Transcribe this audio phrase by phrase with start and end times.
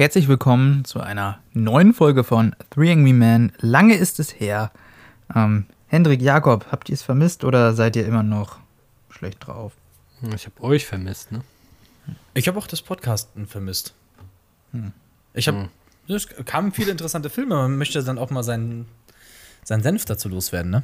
[0.00, 3.52] Herzlich willkommen zu einer neuen Folge von Three Angry Men.
[3.58, 4.72] Lange ist es her.
[5.36, 8.60] Ähm, Hendrik, Jakob, habt ihr es vermisst oder seid ihr immer noch
[9.10, 9.74] schlecht drauf?
[10.34, 11.42] Ich habe euch vermisst, ne?
[12.32, 13.92] Ich habe auch das Podcasten vermisst.
[14.72, 14.92] Hm.
[15.34, 15.68] Ich habe,
[16.06, 16.16] hm.
[16.16, 17.56] es kamen viele interessante Filme.
[17.56, 18.86] Man möchte dann auch mal seinen,
[19.64, 20.82] seinen Senf dazu loswerden, ne?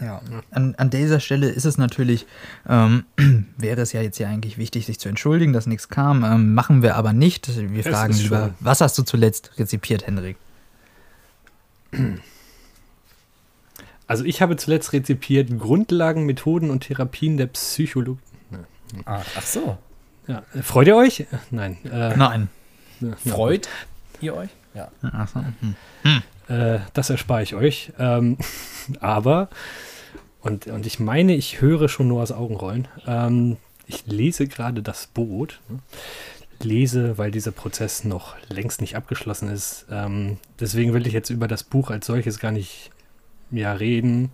[0.00, 0.20] Ja,
[0.50, 2.26] an, an dieser Stelle ist es natürlich,
[2.68, 3.04] ähm,
[3.56, 6.24] wäre es ja jetzt ja eigentlich wichtig, sich zu entschuldigen, dass nichts kam.
[6.24, 7.48] Ähm, machen wir aber nicht.
[7.56, 10.36] Wir es fragen lieber, was hast du zuletzt rezipiert, Hendrik?
[14.10, 18.18] Also ich habe zuletzt rezipiert Grundlagen, Methoden und Therapien der Psychologie.
[19.04, 19.76] Ach, ach so.
[20.26, 20.42] Ja.
[20.62, 21.26] Freut ihr euch?
[21.50, 21.76] Nein.
[21.84, 22.48] Äh, Nein.
[23.26, 23.68] Freut
[24.22, 24.48] ihr euch?
[24.72, 24.90] Ja.
[25.02, 25.40] Ach so.
[25.40, 25.74] Hm.
[26.02, 26.22] Hm.
[26.48, 27.92] Äh, das erspare ich euch.
[27.98, 28.38] Ähm,
[29.00, 29.48] aber
[30.48, 32.88] und, und ich meine, ich höre schon nur aus Augenrollen.
[33.06, 35.60] Ähm, ich lese gerade das Boot.
[35.68, 35.78] Ne?
[36.60, 39.86] Lese, weil dieser Prozess noch längst nicht abgeschlossen ist.
[39.90, 42.90] Ähm, deswegen will ich jetzt über das Buch als solches gar nicht
[43.50, 44.30] ja, reden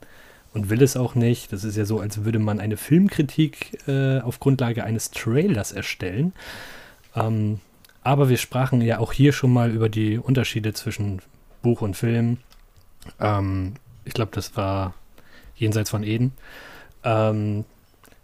[0.54, 1.52] und will es auch nicht.
[1.52, 6.32] Das ist ja so, als würde man eine Filmkritik äh, auf Grundlage eines Trailers erstellen.
[7.14, 7.60] Ähm,
[8.02, 11.20] aber wir sprachen ja auch hier schon mal über die Unterschiede zwischen
[11.60, 12.38] Buch und Film.
[13.20, 14.94] Ähm, ich glaube, das war
[15.56, 16.32] jenseits von Eden.
[17.02, 17.64] Ähm,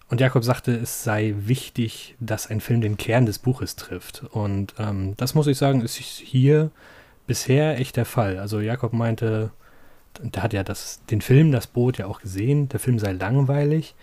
[0.08, 4.24] und Jakob sagte, es sei wichtig, dass ein Film den Kern des Buches trifft.
[4.32, 6.70] Und ähm, das muss ich sagen, ist hier
[7.28, 8.38] bisher echt der Fall.
[8.38, 9.50] Also Jakob meinte,
[10.20, 13.94] der hat ja das, den Film, das Boot ja auch gesehen, der Film sei langweilig.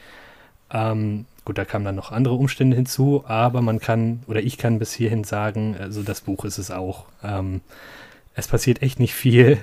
[0.71, 4.79] Ähm, gut, da kamen dann noch andere Umstände hinzu, aber man kann, oder ich kann
[4.79, 7.05] bis hierhin sagen, also das Buch ist es auch.
[7.21, 7.59] Ähm,
[8.33, 9.57] es passiert echt nicht viel.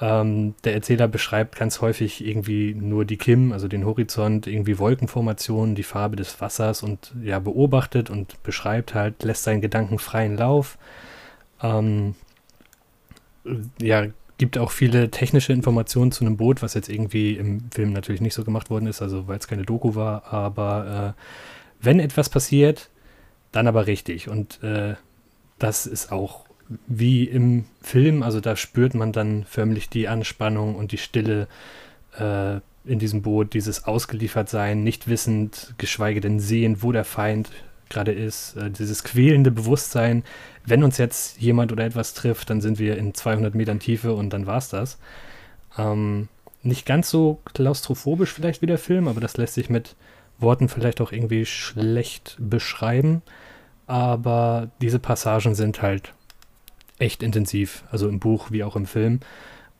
[0.00, 5.74] Ähm, der Erzähler beschreibt ganz häufig irgendwie nur die Kim, also den Horizont, irgendwie Wolkenformationen,
[5.74, 10.78] die Farbe des Wassers und ja, beobachtet und beschreibt halt, lässt seinen Gedanken freien Lauf.
[11.62, 12.14] Ähm,
[13.80, 14.06] ja,
[14.38, 18.34] gibt auch viele technische Informationen zu einem Boot, was jetzt irgendwie im Film natürlich nicht
[18.34, 22.88] so gemacht worden ist, also weil es keine Doku war, aber äh, wenn etwas passiert,
[23.52, 24.30] dann aber richtig.
[24.30, 24.94] Und äh,
[25.58, 26.46] das ist auch
[26.86, 28.22] wie im Film.
[28.22, 31.48] Also da spürt man dann förmlich die Anspannung und die Stille
[32.18, 37.50] äh, in diesem Boot, dieses Ausgeliefertsein, nicht wissend, geschweige denn sehend, wo der Feind
[37.88, 40.24] gerade ist, äh, dieses quälende Bewusstsein,
[40.64, 44.30] wenn uns jetzt jemand oder etwas trifft, dann sind wir in 200 Metern Tiefe und
[44.30, 44.98] dann war's das.
[45.76, 46.28] Ähm,
[46.62, 49.96] nicht ganz so klaustrophobisch vielleicht wie der Film, aber das lässt sich mit
[50.38, 53.22] Worten vielleicht auch irgendwie schlecht beschreiben.
[53.86, 56.14] Aber diese Passagen sind halt
[57.00, 59.20] echt intensiv, also im Buch wie auch im Film.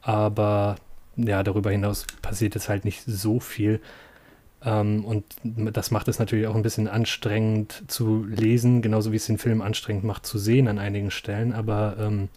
[0.03, 0.77] Aber
[1.17, 3.81] ja, darüber hinaus passiert es halt nicht so viel.
[4.65, 9.27] Ähm, und das macht es natürlich auch ein bisschen anstrengend zu lesen, genauso wie es
[9.27, 11.53] den Film anstrengend macht zu sehen an einigen Stellen.
[11.53, 12.29] Aber ähm,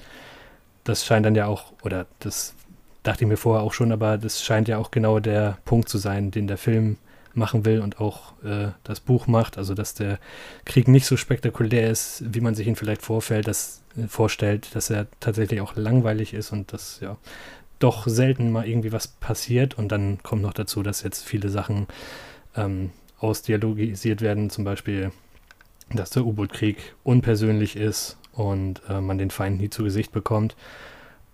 [0.84, 2.56] das scheint dann ja auch, oder das
[3.04, 5.98] dachte ich mir vorher auch schon, aber das scheint ja auch genau der Punkt zu
[5.98, 6.98] sein, den der Film
[7.34, 9.58] machen will und auch äh, das Buch macht.
[9.58, 10.20] Also, dass der
[10.66, 14.90] Krieg nicht so spektakulär ist, wie man sich ihn vielleicht vorfällt, dass, äh, vorstellt, dass
[14.90, 17.18] er tatsächlich auch langweilig ist und dass ja
[17.80, 19.78] doch selten mal irgendwie was passiert.
[19.78, 21.88] Und dann kommt noch dazu, dass jetzt viele Sachen
[22.56, 25.12] ähm, ausdialogisiert werden, zum Beispiel,
[25.92, 30.56] dass der U-Boot-Krieg unpersönlich ist und äh, man den Feind nie zu Gesicht bekommt.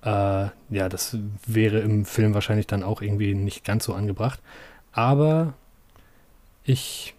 [0.03, 4.39] Äh, ja, das wäre im Film wahrscheinlich dann auch irgendwie nicht ganz so angebracht.
[4.91, 5.53] Aber
[6.69, 7.15] ich,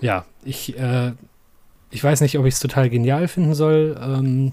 [0.00, 1.12] ja, ich, äh,
[1.90, 4.52] ich weiß nicht, ob ich es total genial finden soll, ähm,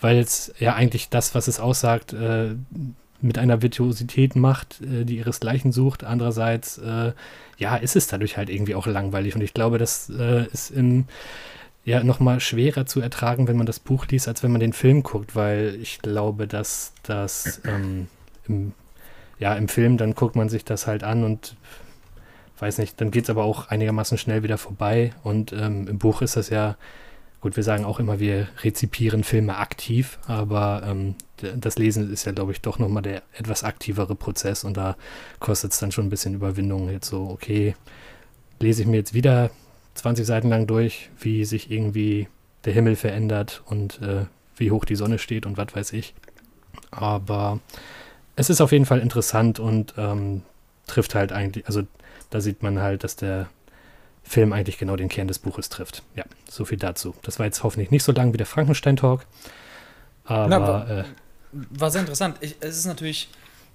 [0.00, 2.54] weil es ja eigentlich das, was es aussagt, äh,
[3.20, 6.04] mit einer Virtuosität macht, äh, die ihresgleichen sucht.
[6.04, 7.12] Andererseits, äh,
[7.56, 9.34] ja, ist es dadurch halt irgendwie auch langweilig.
[9.34, 11.06] Und ich glaube, das äh, ist im,
[11.84, 15.02] ja nochmal schwerer zu ertragen, wenn man das Buch liest, als wenn man den Film
[15.02, 18.08] guckt, weil ich glaube, dass das ähm,
[18.46, 18.72] im,
[19.38, 21.56] ja, im Film, dann guckt man sich das halt an und
[22.58, 25.12] weiß nicht, dann geht es aber auch einigermaßen schnell wieder vorbei.
[25.22, 26.76] Und ähm, im Buch ist das ja,
[27.40, 31.14] gut, wir sagen auch immer, wir rezipieren Filme aktiv, aber ähm,
[31.56, 34.96] das Lesen ist ja, glaube ich, doch nochmal der etwas aktivere Prozess und da
[35.40, 36.88] kostet es dann schon ein bisschen Überwindung.
[36.88, 37.74] Jetzt so, okay,
[38.60, 39.50] lese ich mir jetzt wieder
[39.94, 42.28] 20 Seiten lang durch, wie sich irgendwie
[42.64, 44.24] der Himmel verändert und äh,
[44.56, 46.14] wie hoch die Sonne steht und was weiß ich.
[46.90, 47.60] Aber
[48.36, 50.42] es ist auf jeden Fall interessant und ähm,
[50.86, 51.82] trifft halt eigentlich, also
[52.30, 53.48] da sieht man halt, dass der
[54.22, 56.02] Film eigentlich genau den Kern des Buches trifft.
[56.16, 57.14] Ja, so viel dazu.
[57.22, 59.26] Das war jetzt hoffentlich nicht so lang wie der Frankenstein-Talk.
[60.24, 60.48] Aber.
[60.48, 61.04] Na, war, äh,
[61.52, 62.38] war, sehr interessant.
[62.40, 63.28] Ich, es ist natürlich.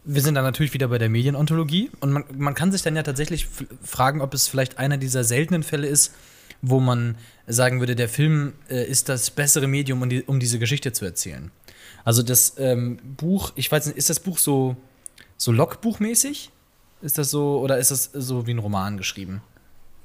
[0.06, 3.04] Wir sind dann natürlich wieder bei der Medienontologie und man, man kann sich dann ja
[3.04, 3.48] tatsächlich
[3.84, 6.16] fragen, ob es vielleicht einer dieser seltenen Fälle ist,
[6.62, 7.16] wo man
[7.48, 11.04] sagen würde, der Film äh, ist das bessere Medium, um, die, um, diese Geschichte zu
[11.04, 11.52] erzählen.
[12.06, 14.78] Also das ähm, Buch, ich weiß nicht, ist das Buch so,
[15.36, 16.50] so Logbuchmäßig?
[17.02, 19.42] Ist das so, oder ist das so wie ein Roman geschrieben?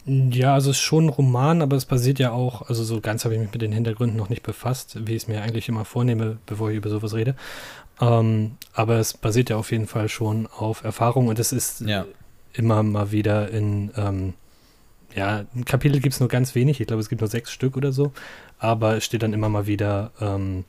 [0.07, 3.25] Ja, also es ist schon ein Roman, aber es basiert ja auch, also so ganz
[3.25, 5.87] habe ich mich mit den Hintergründen noch nicht befasst, wie ich es mir eigentlich immer
[5.87, 7.35] vornehme, bevor ich über sowas rede.
[8.01, 12.05] Ähm, aber es basiert ja auf jeden Fall schon auf Erfahrung und es ist ja.
[12.53, 14.35] immer mal wieder in, ähm,
[15.15, 17.77] ja, ein Kapitel gibt es nur ganz wenig, ich glaube es gibt nur sechs Stück
[17.77, 18.13] oder so,
[18.59, 20.65] aber es steht dann immer mal wieder ähm,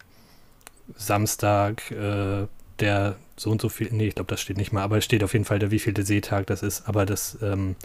[0.96, 2.48] Samstag, äh,
[2.80, 5.24] der so und so viel, nee, ich glaube das steht nicht mal, aber es steht
[5.24, 7.76] auf jeden Fall der wievielte Seetag das ist, aber das ähm,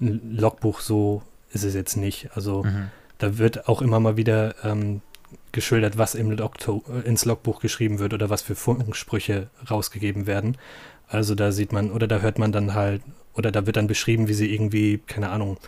[0.00, 1.22] Logbuch so
[1.52, 2.30] ist es jetzt nicht.
[2.34, 2.90] Also mhm.
[3.18, 5.00] da wird auch immer mal wieder ähm,
[5.52, 6.56] geschildert, was im Log
[7.04, 10.56] ins Logbuch geschrieben wird oder was für Funkensprüche rausgegeben werden.
[11.08, 13.02] Also da sieht man oder da hört man dann halt
[13.34, 15.58] oder da wird dann beschrieben, wie sie irgendwie, keine Ahnung,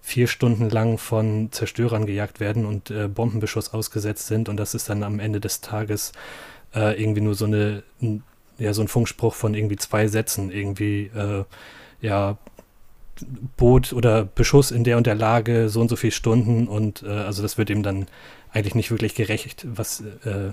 [0.00, 4.88] vier Stunden lang von Zerstörern gejagt werden und äh, Bombenbeschuss ausgesetzt sind und das ist
[4.88, 6.12] dann am Ende des Tages
[6.74, 7.84] äh, irgendwie nur so eine,
[8.58, 11.44] ja, so ein Funkspruch von irgendwie zwei Sätzen, irgendwie, äh,
[12.00, 12.38] ja,
[13.56, 17.08] Boot oder Beschuss in der und der Lage, so und so viele Stunden und äh,
[17.10, 18.06] also das wird eben dann
[18.52, 20.52] eigentlich nicht wirklich gerecht, was äh,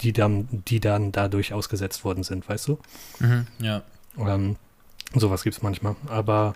[0.00, 2.78] die dann, die dann dadurch ausgesetzt worden sind, weißt du?
[3.20, 3.82] Mhm, ja.
[4.18, 4.56] Ähm,
[5.14, 5.96] sowas gibt es manchmal.
[6.08, 6.54] Aber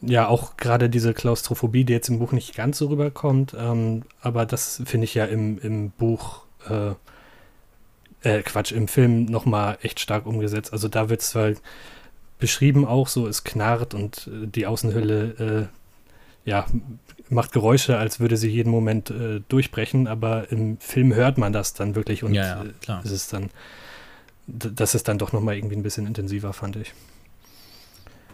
[0.00, 4.46] ja, auch gerade diese Klaustrophobie, die jetzt im Buch nicht ganz so rüberkommt, ähm, aber
[4.46, 6.92] das finde ich ja im, im Buch, äh,
[8.24, 10.72] äh, Quatsch, im Film nochmal echt stark umgesetzt.
[10.72, 11.52] Also da wird es zwar
[12.38, 15.68] beschrieben auch so, es knarrt und äh, die Außenhülle
[16.44, 16.66] äh, ja,
[17.30, 21.74] macht Geräusche, als würde sie jeden Moment äh, durchbrechen, aber im Film hört man das
[21.74, 23.02] dann wirklich und ja, ja, klar.
[23.04, 23.50] es ist dann,
[24.46, 26.92] das ist dann doch nochmal irgendwie ein bisschen intensiver, fand ich.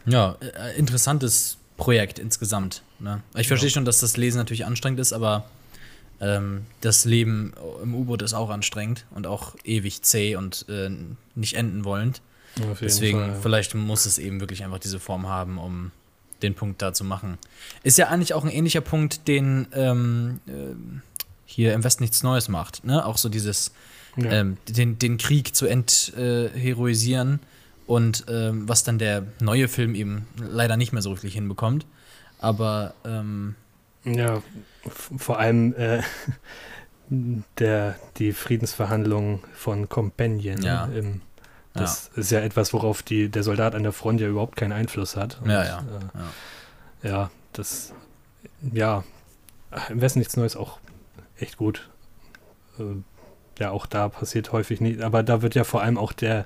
[0.07, 2.83] Ja, äh, interessantes Projekt insgesamt.
[2.99, 3.23] Ne?
[3.37, 3.75] Ich verstehe ja.
[3.75, 5.45] schon, dass das Lesen natürlich anstrengend ist, aber
[6.21, 10.91] ähm, das Leben im U-Boot ist auch anstrengend und auch ewig zäh und äh,
[11.35, 12.21] nicht enden wollend.
[12.81, 13.35] Deswegen, Fall, ja.
[13.41, 15.93] vielleicht muss es eben wirklich einfach diese Form haben, um
[16.43, 17.39] den Punkt da zu machen.
[17.83, 20.53] Ist ja eigentlich auch ein ähnlicher Punkt, den ähm, äh,
[21.47, 22.85] hier im Westen nichts Neues macht.
[22.85, 23.05] Ne?
[23.05, 23.73] Auch so dieses,
[24.17, 24.31] ja.
[24.31, 30.27] ähm, den, den Krieg zu entheroisieren äh, und ähm, was dann der neue Film eben
[30.37, 31.87] leider nicht mehr so richtig hinbekommt.
[32.39, 33.55] Aber ähm,
[34.05, 34.43] ja,
[34.85, 36.03] vor allem äh,
[37.09, 40.87] der, die Friedensverhandlungen von Companion ja.
[40.87, 41.23] im
[41.73, 42.21] das ja.
[42.21, 45.41] ist ja etwas, worauf die, der Soldat an der Front ja überhaupt keinen Einfluss hat.
[45.41, 45.79] Und, ja, ja.
[45.79, 47.11] Äh, ja.
[47.11, 47.93] ja, das,
[48.73, 49.05] ja,
[49.89, 50.79] im Westen nichts Neues auch
[51.39, 51.89] echt gut.
[52.79, 52.83] Äh,
[53.61, 56.45] ja, auch da passiert häufig nicht, aber da wird ja vor allem auch der,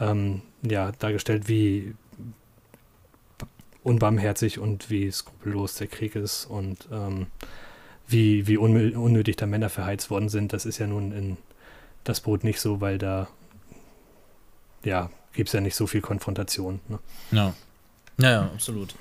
[0.00, 1.94] ähm, ja, dargestellt, wie
[3.86, 7.26] unbarmherzig und wie skrupellos der Krieg ist und ähm,
[8.08, 10.52] wie, wie unnötig da Männer verheizt worden sind.
[10.52, 11.36] Das ist ja nun in
[12.02, 13.28] das Boot nicht so, weil da
[14.84, 16.80] ja, gibt es ja nicht so viel Konfrontation.
[16.88, 16.98] Ne?
[17.30, 17.54] Ja.
[18.18, 18.94] ja, ja, absolut.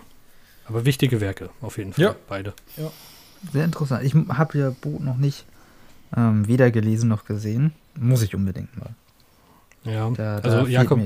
[0.67, 2.15] Aber wichtige Werke, auf jeden Fall, ja.
[2.27, 2.53] beide.
[2.77, 2.91] Ja.
[3.53, 4.03] Sehr interessant.
[4.03, 5.45] Ich habe ja Buch noch nicht
[6.15, 7.73] ähm, weder gelesen noch gesehen.
[7.95, 8.95] Muss ich unbedingt mal.
[9.83, 10.99] Ja, da, da also Jakob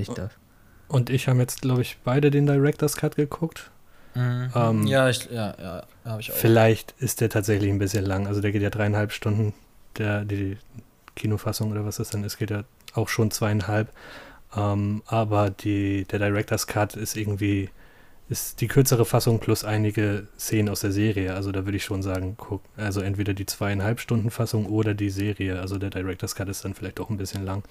[0.90, 3.72] und ich haben jetzt, glaube ich, beide den Director's Cut geguckt.
[4.16, 4.52] Mhm.
[4.56, 6.36] Ähm, ja, ich, ja, ja, habe ich auch.
[6.36, 8.28] Vielleicht ist der tatsächlich ein bisschen lang.
[8.28, 9.54] Also der geht ja dreieinhalb Stunden.
[9.98, 10.58] Der, die
[11.16, 12.64] Kinofassung oder was das dann ist, geht ja
[12.94, 13.92] auch schon zweieinhalb.
[14.56, 17.70] Ähm, aber die, der Director's Cut ist irgendwie
[18.30, 21.34] ist die kürzere Fassung plus einige Szenen aus der Serie.
[21.34, 25.10] Also da würde ich schon sagen, guck, also entweder die zweieinhalb Stunden Fassung oder die
[25.10, 25.60] Serie.
[25.60, 27.64] Also der Director's Cut ist dann vielleicht auch ein bisschen lang.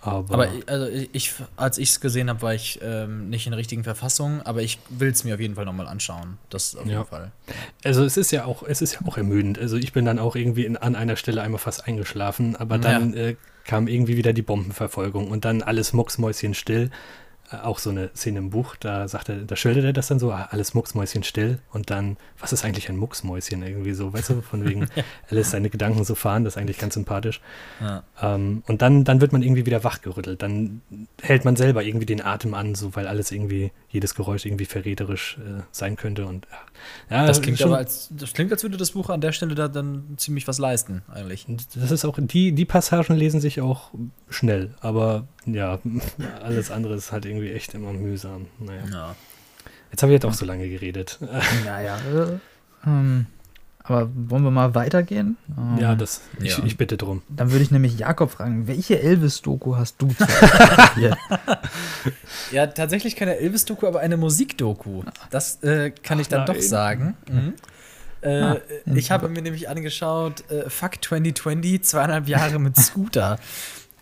[0.00, 3.58] Aber, aber also ich, als ich es gesehen habe, war ich ähm, nicht in der
[3.58, 6.38] richtigen Verfassung, aber ich will es mir auf jeden Fall nochmal anschauen.
[6.50, 7.32] Das auf jeden Fall.
[7.84, 9.58] Also es ist ja auch, es ist ja auch ermüdend.
[9.58, 13.14] Also ich bin dann auch irgendwie in, an einer Stelle einmal fast eingeschlafen, aber dann
[13.14, 13.22] ja.
[13.22, 16.84] äh, kam irgendwie wieder die Bombenverfolgung und dann alles mucksmäuschenstill.
[16.84, 16.90] Äh,
[17.50, 20.32] auch so eine Szene im Buch, da sagt er, da schildert er das dann so,
[20.32, 24.42] ah, alles Mucksmäuschen still und dann, was ist eigentlich ein Mucksmäuschen irgendwie so, weißt du,
[24.42, 24.82] von wegen,
[25.28, 27.40] er lässt seine Gedanken so fahren, das ist eigentlich ganz sympathisch.
[27.80, 28.02] Ja.
[28.20, 30.82] Ähm, und dann, dann wird man irgendwie wieder wachgerüttelt, dann
[31.22, 35.38] hält man selber irgendwie den Atem an, so, weil alles irgendwie, jedes Geräusch irgendwie verräterisch
[35.38, 36.46] äh, sein könnte und
[37.10, 37.26] ja.
[37.26, 39.68] Das klingt schon, aber als, das klingt, als würde das Buch an der Stelle da
[39.68, 41.46] dann ziemlich was leisten, eigentlich.
[41.74, 43.90] Das ist auch, die, die Passagen lesen sich auch
[44.28, 45.78] schnell, aber ja,
[46.42, 48.46] alles andere ist halt irgendwie echt immer mühsam.
[48.58, 48.82] Naja.
[48.92, 49.16] Ja.
[49.90, 51.18] Jetzt habe ich jetzt auch so lange geredet.
[51.64, 51.96] Naja.
[51.96, 52.38] Äh,
[52.86, 53.26] ähm,
[53.82, 55.38] aber wollen wir mal weitergehen?
[55.56, 56.64] Ähm, ja, das, ich, ja.
[56.64, 57.22] ich, bitte drum.
[57.30, 60.08] Dann würde ich nämlich Jakob fragen, welche Elvis-Doku hast du
[62.52, 65.04] Ja, tatsächlich keine Elvis-Doku, aber eine Musik-Doku.
[65.30, 67.16] Das äh, kann Ach, ich dann doch sagen.
[67.30, 67.54] Mhm.
[68.20, 68.56] Äh, ah,
[68.94, 73.38] ich habe mir nämlich angeschaut, äh, Fuck 2020, zweieinhalb Jahre mit Scooter.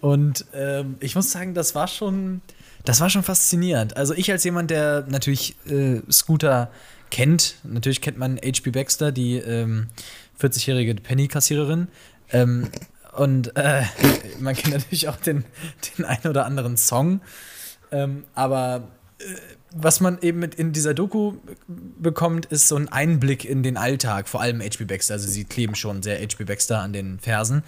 [0.07, 2.41] Und ähm, ich muss sagen, das war schon,
[2.85, 3.97] das war schon faszinierend.
[3.97, 6.71] Also ich als jemand, der natürlich äh, Scooter
[7.11, 8.71] kennt, natürlich kennt man H.P.
[8.71, 9.89] Baxter, die ähm,
[10.41, 11.89] 40-jährige Penny-Kassiererin.
[12.31, 12.69] Ähm,
[13.17, 13.83] und äh,
[14.39, 15.45] man kennt natürlich auch den,
[15.99, 17.21] den einen oder anderen Song.
[17.91, 18.87] Ähm, aber
[19.19, 19.25] äh,
[19.79, 21.35] was man eben mit in dieser Doku
[21.69, 24.85] bekommt, ist so ein Einblick in den Alltag, vor allem H.P.
[24.85, 25.15] Baxter.
[25.15, 26.45] Also sie kleben schon sehr H.P.
[26.45, 27.63] Baxter an den Fersen.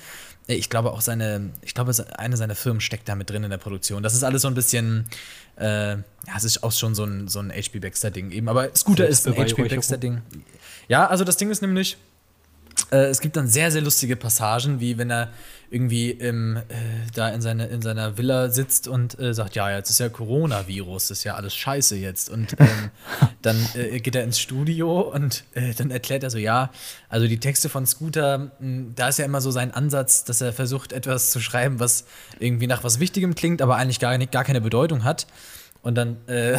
[0.46, 3.58] Ich glaube auch seine, ich glaube, eine seiner Firmen steckt da mit drin in der
[3.58, 4.02] Produktion.
[4.02, 5.06] Das ist alles so ein bisschen,
[5.56, 6.02] äh, ja,
[6.36, 7.80] es ist auch schon so ein, so ein H.P.
[7.80, 8.48] Baxter-Ding eben.
[8.48, 9.68] Aber Scooter ist ein H.P.
[9.68, 10.22] Baxter-Ding.
[10.88, 11.98] Ja, also das Ding ist nämlich,
[12.90, 15.30] äh, es gibt dann sehr, sehr lustige Passagen, wie wenn er
[15.70, 16.62] irgendwie im, äh,
[17.14, 21.08] da in, seine, in seiner Villa sitzt und äh, sagt, ja, jetzt ist ja Coronavirus,
[21.08, 22.30] das ist ja alles scheiße jetzt.
[22.30, 22.90] Und ähm,
[23.42, 26.70] dann äh, geht er ins Studio und äh, dann erklärt er so, ja,
[27.08, 30.40] also die Texte von Scooter, mh, hm, da ist ja immer so sein Ansatz, dass
[30.40, 32.04] er versucht, etwas zu schreiben, was
[32.38, 35.26] irgendwie nach was Wichtigem klingt, aber eigentlich gar, nicht, gar keine Bedeutung hat.
[35.82, 36.58] Und dann äh,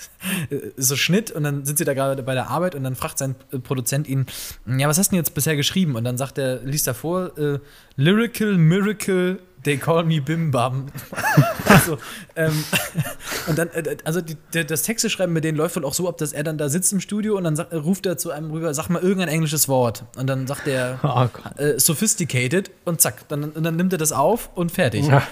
[0.76, 3.36] so Schnitt und dann sind sie da gerade bei der Arbeit und dann fragt sein
[3.62, 4.26] Produzent ihn,
[4.66, 5.94] ja, was hast du denn jetzt bisher geschrieben?
[5.94, 7.60] Und dann sagt er, liest er vor, äh,
[7.96, 10.86] Lyrical Miracle, they call me Bim Bam.
[11.68, 11.98] also,
[12.36, 12.64] ähm,
[13.46, 16.18] und dann, äh, also die, das Texte schreiben mit denen läuft wohl auch so ab,
[16.18, 18.74] dass er dann da sitzt im Studio und dann sagt, ruft er zu einem rüber,
[18.74, 20.04] sag mal irgendein englisches Wort.
[20.16, 24.12] Und dann sagt er oh äh, sophisticated und zack, dann, und dann nimmt er das
[24.12, 25.06] auf und fertig.
[25.06, 25.22] Ja.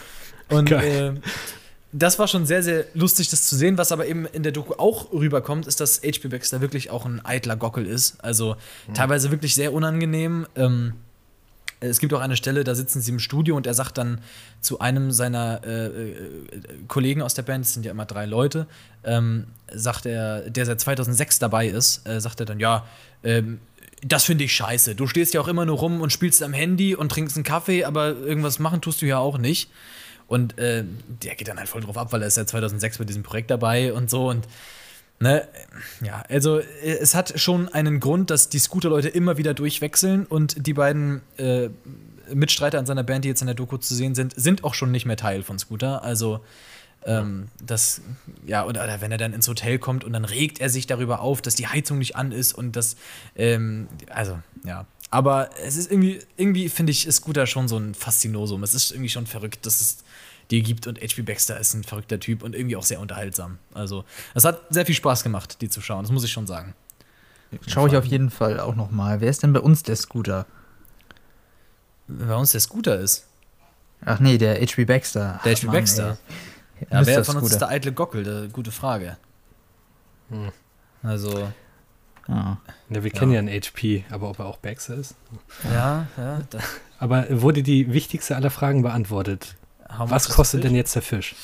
[0.50, 1.14] Und äh,
[1.92, 3.78] das war schon sehr, sehr lustig, das zu sehen.
[3.78, 6.28] Was aber eben in der Doku auch rüberkommt, ist, dass H.P.
[6.28, 8.23] Baxter wirklich auch ein eitler Gockel ist.
[8.23, 8.95] Also mhm.
[8.95, 10.47] teilweise wirklich sehr unangenehm.
[10.54, 10.95] Ähm,
[11.80, 14.21] es gibt auch eine Stelle, da sitzen sie im Studio und er sagt dann
[14.61, 16.16] zu einem seiner äh, äh,
[16.88, 18.66] Kollegen aus der Band, es sind ja immer drei Leute,
[19.04, 22.85] ähm, sagt er, der seit 2006 dabei ist, äh, sagt er dann, ja,
[23.23, 23.61] ähm,
[24.02, 24.95] das finde ich scheiße.
[24.95, 27.85] Du stehst ja auch immer nur rum und spielst am Handy und trinkst einen Kaffee,
[27.85, 29.71] aber irgendwas machen tust du ja auch nicht.
[30.28, 30.85] Und äh,
[31.23, 33.50] der geht dann halt voll drauf ab, weil er ist ja 2006 bei diesem Projekt
[33.50, 34.28] dabei und so.
[34.28, 34.47] Und
[35.18, 35.49] ne,
[36.04, 40.75] ja, also es hat schon einen Grund, dass die Scooter-Leute immer wieder durchwechseln und die
[40.75, 41.70] beiden äh,
[42.32, 44.90] Mitstreiter an seiner Band, die jetzt in der Doku zu sehen sind, sind auch schon
[44.90, 46.04] nicht mehr Teil von Scooter.
[46.04, 46.40] Also
[47.06, 48.02] ähm, das,
[48.47, 51.20] ja, oder, oder, wenn er dann ins Hotel kommt und dann regt er sich darüber
[51.20, 52.97] auf, dass die Heizung nicht an ist und das,
[53.37, 54.85] ähm, also, ja.
[55.11, 58.62] Aber es ist irgendwie, irgendwie finde ich, ist Scooter schon so ein Faszinosum.
[58.62, 60.05] Es ist irgendwie schon verrückt, dass es
[60.50, 60.87] die gibt.
[60.87, 61.23] Und H.P.
[61.23, 63.59] Baxter ist ein verrückter Typ und irgendwie auch sehr unterhaltsam.
[63.73, 66.75] Also, es hat sehr viel Spaß gemacht, die zu schauen, das muss ich schon sagen.
[67.67, 69.23] Schaue ich auf jeden Fall auch noch mal.
[69.23, 70.45] Wer ist denn bei uns der Scooter?
[72.07, 73.27] Bei uns der Scooter ist?
[74.05, 74.85] Ach nee, der H.P.
[74.85, 75.41] Baxter.
[75.45, 75.67] Der H.P.
[75.69, 76.19] Baxter.
[76.91, 78.49] Ja, wer von uns ist der eitle Gockel?
[78.50, 79.17] Gute Frage.
[80.29, 80.53] Hm.
[81.03, 81.50] Also.
[82.28, 82.58] Ah.
[82.90, 83.40] Ja, wir kennen ja.
[83.40, 85.14] ja einen HP, aber ob er auch Baxter ist?
[85.73, 86.40] Ja, ja.
[86.99, 89.56] aber wurde die wichtigste aller Fragen beantwortet?
[89.99, 91.35] Was kostet denn jetzt der Fisch?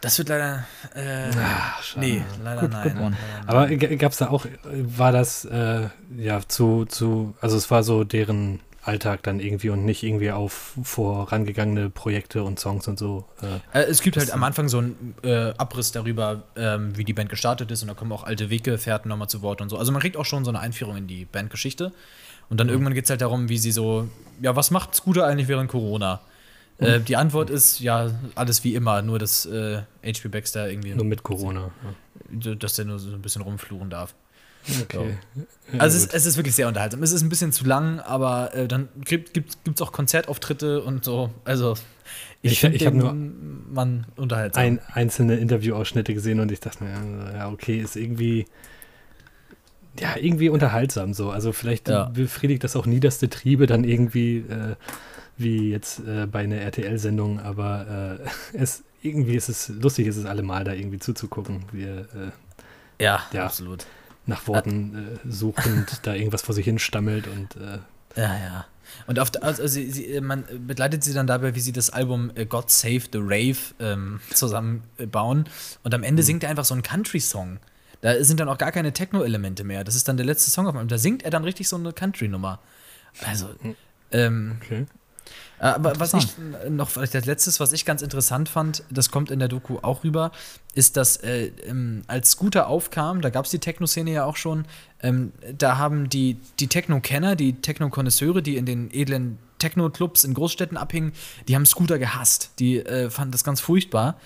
[0.00, 0.64] Das wird leider.
[0.94, 2.96] Äh, Ach, nee, leider gut, nein.
[2.96, 3.12] Gut
[3.46, 8.04] Aber gab es da auch, war das äh, ja zu, zu, also es war so
[8.04, 13.26] deren Alltag dann irgendwie und nicht irgendwie auf vorangegangene Projekte und Songs und so.
[13.74, 17.12] Äh, äh es gibt halt am Anfang so einen äh, Abriss darüber, ähm, wie die
[17.12, 19.76] Band gestartet ist und da kommen auch alte Weggefährten nochmal zu Wort und so.
[19.76, 21.92] Also man kriegt auch schon so eine Einführung in die Bandgeschichte.
[22.48, 22.72] Und dann mhm.
[22.72, 24.08] irgendwann geht es halt darum, wie sie so,
[24.40, 26.20] ja, was macht Scooter eigentlich während Corona?
[26.78, 30.94] Äh, die Antwort ist ja alles wie immer, nur dass äh, HP Baxter irgendwie.
[30.94, 31.70] Nur mit Corona.
[32.30, 34.14] Dass der nur so ein bisschen rumfluchen darf.
[34.82, 35.16] Okay.
[35.72, 37.02] Ja, also es, es, ist wirklich sehr unterhaltsam.
[37.02, 39.36] Es ist ein bisschen zu lang, aber äh, dann gibt
[39.74, 41.30] es auch Konzertauftritte und so.
[41.44, 41.74] Also
[42.42, 44.62] ich, ich, ich habe nur man unterhaltsam.
[44.62, 46.92] Ein, einzelne Interviewausschnitte gesehen und ich dachte mir,
[47.34, 48.46] ja, okay, ist irgendwie
[49.98, 51.30] ja, irgendwie unterhaltsam so.
[51.30, 52.04] Also vielleicht ja.
[52.04, 54.76] befriedigt das auch niederste Triebe dann irgendwie äh,
[55.36, 60.26] wie jetzt äh, bei einer RTL-Sendung, aber äh, es, irgendwie ist es lustig, ist es
[60.26, 61.64] allemal da irgendwie zuzugucken.
[61.72, 62.00] Wir,
[62.98, 63.86] äh, ja, ja, absolut.
[64.26, 67.78] Nach Worten äh, suchend da irgendwas vor sich hin stammelt und äh,
[68.16, 68.66] ja, ja.
[69.06, 72.44] Und auf also sie, sie, man begleitet sie dann dabei, wie sie das Album äh,
[72.44, 75.48] God Save the Rave ähm, zusammenbauen.
[75.84, 76.26] Und am Ende mhm.
[76.26, 77.58] singt er einfach so einen Country-Song.
[78.00, 79.84] Da sind dann auch gar keine Techno-Elemente mehr.
[79.84, 80.88] Das ist dann der letzte Song auf dem Album.
[80.88, 82.58] Da singt er dann richtig so eine Country-Nummer.
[83.24, 83.76] Also, mhm.
[84.12, 84.86] ähm, okay.
[85.60, 86.26] Aber was ich
[86.70, 90.04] noch, vielleicht als letztes, was ich ganz interessant fand, das kommt in der Doku auch
[90.04, 90.32] rüber,
[90.74, 94.64] ist, dass äh, ähm, als Scooter aufkam, da gab es die Techno-Szene ja auch schon,
[95.02, 100.78] ähm, da haben die, die Techno-Kenner, die Techno-Konnoisseure, die in den edlen Techno-Clubs in Großstädten
[100.78, 101.12] abhingen,
[101.46, 102.52] die haben Scooter gehasst.
[102.58, 104.16] Die äh, fanden das ganz furchtbar.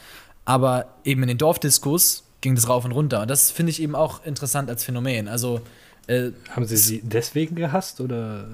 [0.45, 3.23] Aber eben in den Dorfdiskos ging das rauf und runter.
[3.23, 5.27] Und das finde ich eben auch interessant als Phänomen.
[5.27, 5.63] Also
[6.07, 8.47] Äh, haben sie sie deswegen gehasst oder?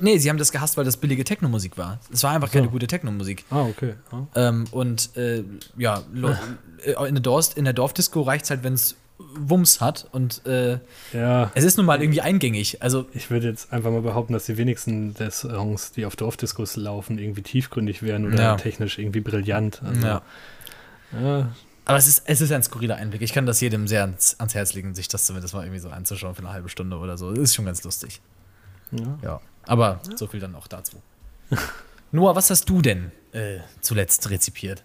[0.00, 1.98] Nee, sie haben das gehasst, weil das billige Techno-Musik war.
[2.12, 2.58] Es war einfach so.
[2.58, 3.44] keine gute Techno-Musik.
[3.50, 3.94] Ah, okay.
[4.12, 4.26] Oh.
[4.34, 5.42] Ähm, und äh,
[5.78, 6.02] ja,
[6.84, 8.96] äh, in der, Dorf, in der Dorfdisco reicht es halt, wenn es
[9.34, 10.78] Wumms hat und äh,
[11.12, 11.50] ja.
[11.54, 12.82] es ist nun mal irgendwie eingängig.
[12.82, 16.76] Also ich würde jetzt einfach mal behaupten, dass die wenigsten der Songs, die auf Dorfdiscos
[16.76, 18.56] laufen, irgendwie tiefgründig wären oder ja.
[18.56, 19.82] technisch irgendwie brillant.
[19.84, 20.22] Also, ja.
[21.12, 21.48] ja.
[21.90, 23.22] Aber es ist, es ist ein skurriler Einblick.
[23.22, 25.90] Ich kann das jedem sehr ans, ans Herz legen, sich das zumindest mal irgendwie so
[25.90, 27.30] anzuschauen für eine halbe Stunde oder so.
[27.30, 28.20] Das ist schon ganz lustig.
[28.92, 29.18] Ja.
[29.22, 29.40] ja.
[29.66, 31.02] Aber so viel dann auch dazu.
[32.12, 34.84] Noah, was hast du denn äh, zuletzt rezipiert?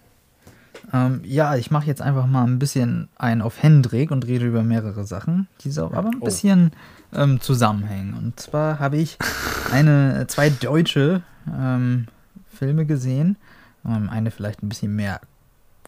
[0.92, 4.62] Ähm, ja, ich mache jetzt einfach mal ein bisschen ein auf Hendrik und rede über
[4.62, 6.24] mehrere Sachen, die so aber ein oh.
[6.24, 6.72] bisschen
[7.12, 8.14] ähm, zusammenhängen.
[8.14, 9.18] Und zwar habe ich
[9.72, 12.06] eine, zwei deutsche ähm,
[12.52, 13.36] Filme gesehen.
[13.84, 15.20] Ähm, eine vielleicht ein bisschen mehr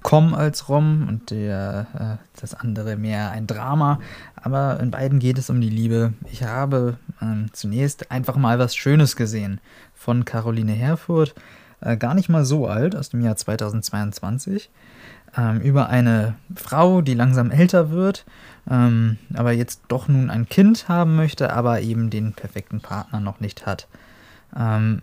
[0.09, 1.87] Com als Rom und der,
[2.23, 4.00] äh, das andere mehr ein Drama.
[4.37, 6.15] Aber in beiden geht es um die Liebe.
[6.33, 9.61] Ich habe ähm, zunächst einfach mal was Schönes gesehen
[9.93, 11.35] von Caroline Herfurth
[11.83, 14.71] äh, gar nicht mal so alt, aus dem Jahr 2022,
[15.37, 18.25] ähm, über eine Frau, die langsam älter wird,
[18.71, 23.41] ähm, aber jetzt doch nun ein Kind haben möchte, aber eben den perfekten Partner noch
[23.41, 23.88] nicht hat.
[24.57, 25.03] Ähm,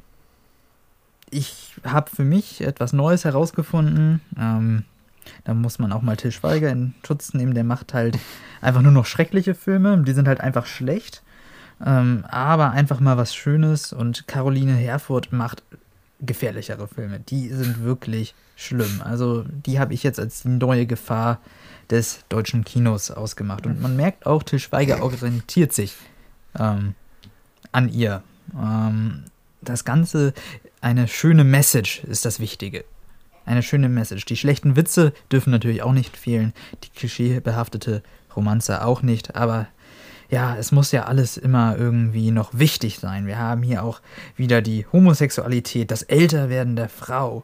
[1.29, 4.21] ich habe für mich etwas Neues herausgefunden.
[4.35, 4.83] Ähm,
[5.43, 7.53] da muss man auch mal Til Schweiger in Schutz nehmen.
[7.53, 8.17] Der macht halt
[8.61, 10.03] einfach nur noch schreckliche Filme.
[10.03, 11.23] Die sind halt einfach schlecht.
[11.85, 13.93] Ähm, aber einfach mal was Schönes.
[13.93, 15.63] Und Caroline Herfurth macht
[16.21, 17.19] gefährlichere Filme.
[17.19, 19.01] Die sind wirklich schlimm.
[19.03, 21.39] Also die habe ich jetzt als die neue Gefahr
[21.89, 23.65] des deutschen Kinos ausgemacht.
[23.65, 25.95] Und man merkt auch, Til Schweiger orientiert sich
[26.57, 26.95] ähm,
[27.71, 28.23] an ihr.
[28.55, 29.25] Ähm,
[29.61, 30.33] das Ganze,
[30.81, 32.85] eine schöne Message ist das Wichtige.
[33.45, 34.25] Eine schöne Message.
[34.25, 36.53] Die schlechten Witze dürfen natürlich auch nicht fehlen.
[36.83, 38.01] Die klischeebehaftete
[38.35, 39.35] Romanze auch nicht.
[39.35, 39.67] Aber
[40.29, 43.27] ja, es muss ja alles immer irgendwie noch wichtig sein.
[43.27, 44.01] Wir haben hier auch
[44.35, 47.43] wieder die Homosexualität, das Älterwerden der Frau.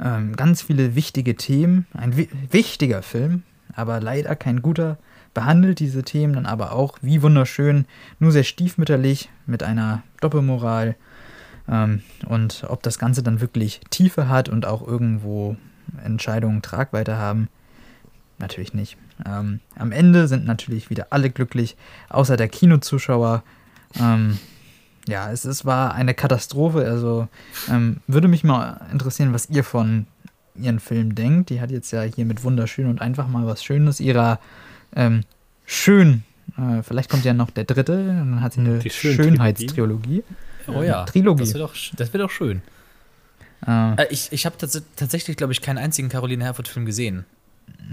[0.00, 1.86] Ähm, ganz viele wichtige Themen.
[1.94, 3.42] Ein wi wichtiger Film,
[3.74, 4.98] aber leider kein guter.
[5.32, 7.84] Behandelt diese Themen dann aber auch wie wunderschön,
[8.18, 10.96] nur sehr stiefmütterlich mit einer Doppelmoral.
[11.68, 15.56] Ähm, und ob das Ganze dann wirklich Tiefe hat und auch irgendwo
[16.04, 17.48] Entscheidungen Tragweite haben,
[18.38, 18.96] natürlich nicht.
[19.24, 21.76] Ähm, am Ende sind natürlich wieder alle glücklich,
[22.08, 23.42] außer der Kinozuschauer.
[23.98, 24.38] Ähm,
[25.08, 26.84] ja, es, es war eine Katastrophe.
[26.84, 27.28] Also
[28.06, 30.06] würde mich mal interessieren, was ihr von
[30.54, 31.50] ihren Film denkt.
[31.50, 34.40] Die hat jetzt ja hier mit wunderschön und einfach mal was Schönes ihrer
[34.94, 35.22] ähm,
[35.64, 36.24] schön.
[36.56, 38.06] Äh, vielleicht kommt ja noch der dritte.
[38.06, 40.24] Dann hat sie eine Die Schönheitstrilogie.
[40.68, 41.44] Oh ja, Trilogie.
[41.44, 42.62] Das wird doch, das wird doch schön.
[43.66, 47.24] Äh, äh ich ich habe tats tatsächlich, glaube ich, keinen einzigen Caroline Herford-Film gesehen.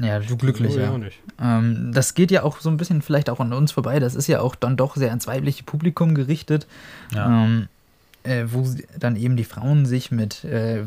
[0.02, 1.00] Ja, du glücklich, oh, ja.
[1.40, 4.00] Ähm, das geht ja auch so ein bisschen vielleicht auch an uns vorbei.
[4.00, 6.68] Das ist ja auch dann doch sehr ans weibliche Publikum gerichtet,
[7.14, 7.46] ja.
[7.46, 7.68] ähm,
[8.24, 8.66] äh, wo
[8.98, 10.84] dann eben die Frauen sich mit, äh,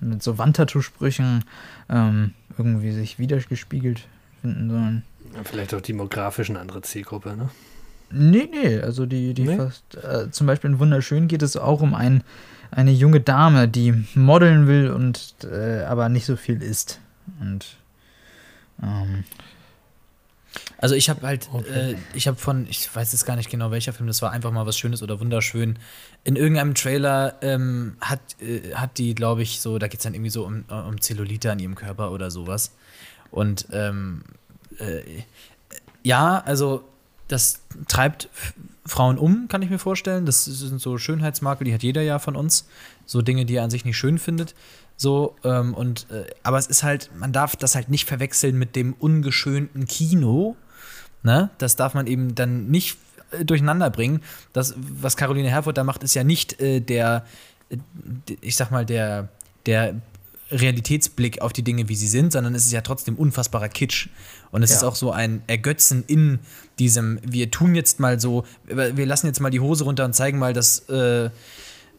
[0.00, 1.44] mit so Wandtattoo-Sprüchen
[1.88, 4.06] ähm, irgendwie sich wiedergespiegelt
[4.40, 5.02] finden sollen.
[5.34, 7.50] Ja, vielleicht auch demografisch eine andere Zielgruppe, ne?
[8.12, 9.56] Nee, nee, also die, die nee?
[9.56, 12.24] fast, äh, zum Beispiel in Wunderschön geht es auch um ein,
[12.70, 17.00] eine junge Dame, die modeln will und äh, aber nicht so viel isst.
[17.40, 17.76] Und
[18.82, 19.24] ähm,
[20.78, 21.92] also ich habe halt, okay.
[21.92, 24.50] äh, ich habe von, ich weiß jetzt gar nicht genau welcher Film, das war einfach
[24.50, 25.78] mal was Schönes oder wunderschön.
[26.24, 30.14] In irgendeinem Trailer ähm, hat, äh, hat die, glaube ich, so, da geht es dann
[30.14, 32.72] irgendwie so um, um Zellulite an ihrem Körper oder sowas.
[33.30, 34.22] Und ähm,
[34.78, 35.02] äh,
[36.02, 36.84] ja, also
[37.30, 38.28] das treibt
[38.86, 40.26] Frauen um, kann ich mir vorstellen.
[40.26, 42.66] Das sind so Schönheitsmakel, die hat jeder ja von uns.
[43.06, 44.54] So Dinge, die er an sich nicht schön findet.
[44.96, 48.76] So, ähm, und, äh, aber es ist halt, man darf das halt nicht verwechseln mit
[48.76, 50.56] dem ungeschönten Kino.
[51.22, 51.50] Ne?
[51.58, 52.98] Das darf man eben dann nicht
[53.30, 54.22] äh, durcheinander bringen.
[54.52, 57.24] Das, was Caroline Herfurth da macht, ist ja nicht äh, der,
[57.70, 57.76] äh,
[58.40, 59.28] ich sag mal, der,
[59.66, 59.94] der
[60.50, 64.08] Realitätsblick auf die Dinge, wie sie sind, sondern es ist ja trotzdem unfassbarer Kitsch.
[64.50, 64.76] Und es ja.
[64.76, 66.40] ist auch so ein Ergötzen in
[66.78, 70.38] diesem, wir tun jetzt mal so, wir lassen jetzt mal die Hose runter und zeigen
[70.38, 71.30] mal, dass äh,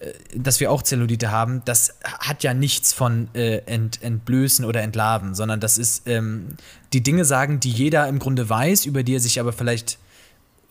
[0.01, 4.81] äh, dass wir auch Zellulite haben, das hat ja nichts von äh, ent, entblößen oder
[4.81, 6.47] entlarven, sondern das ist ähm,
[6.93, 9.97] die Dinge sagen, die jeder im Grunde weiß, über die er sich aber vielleicht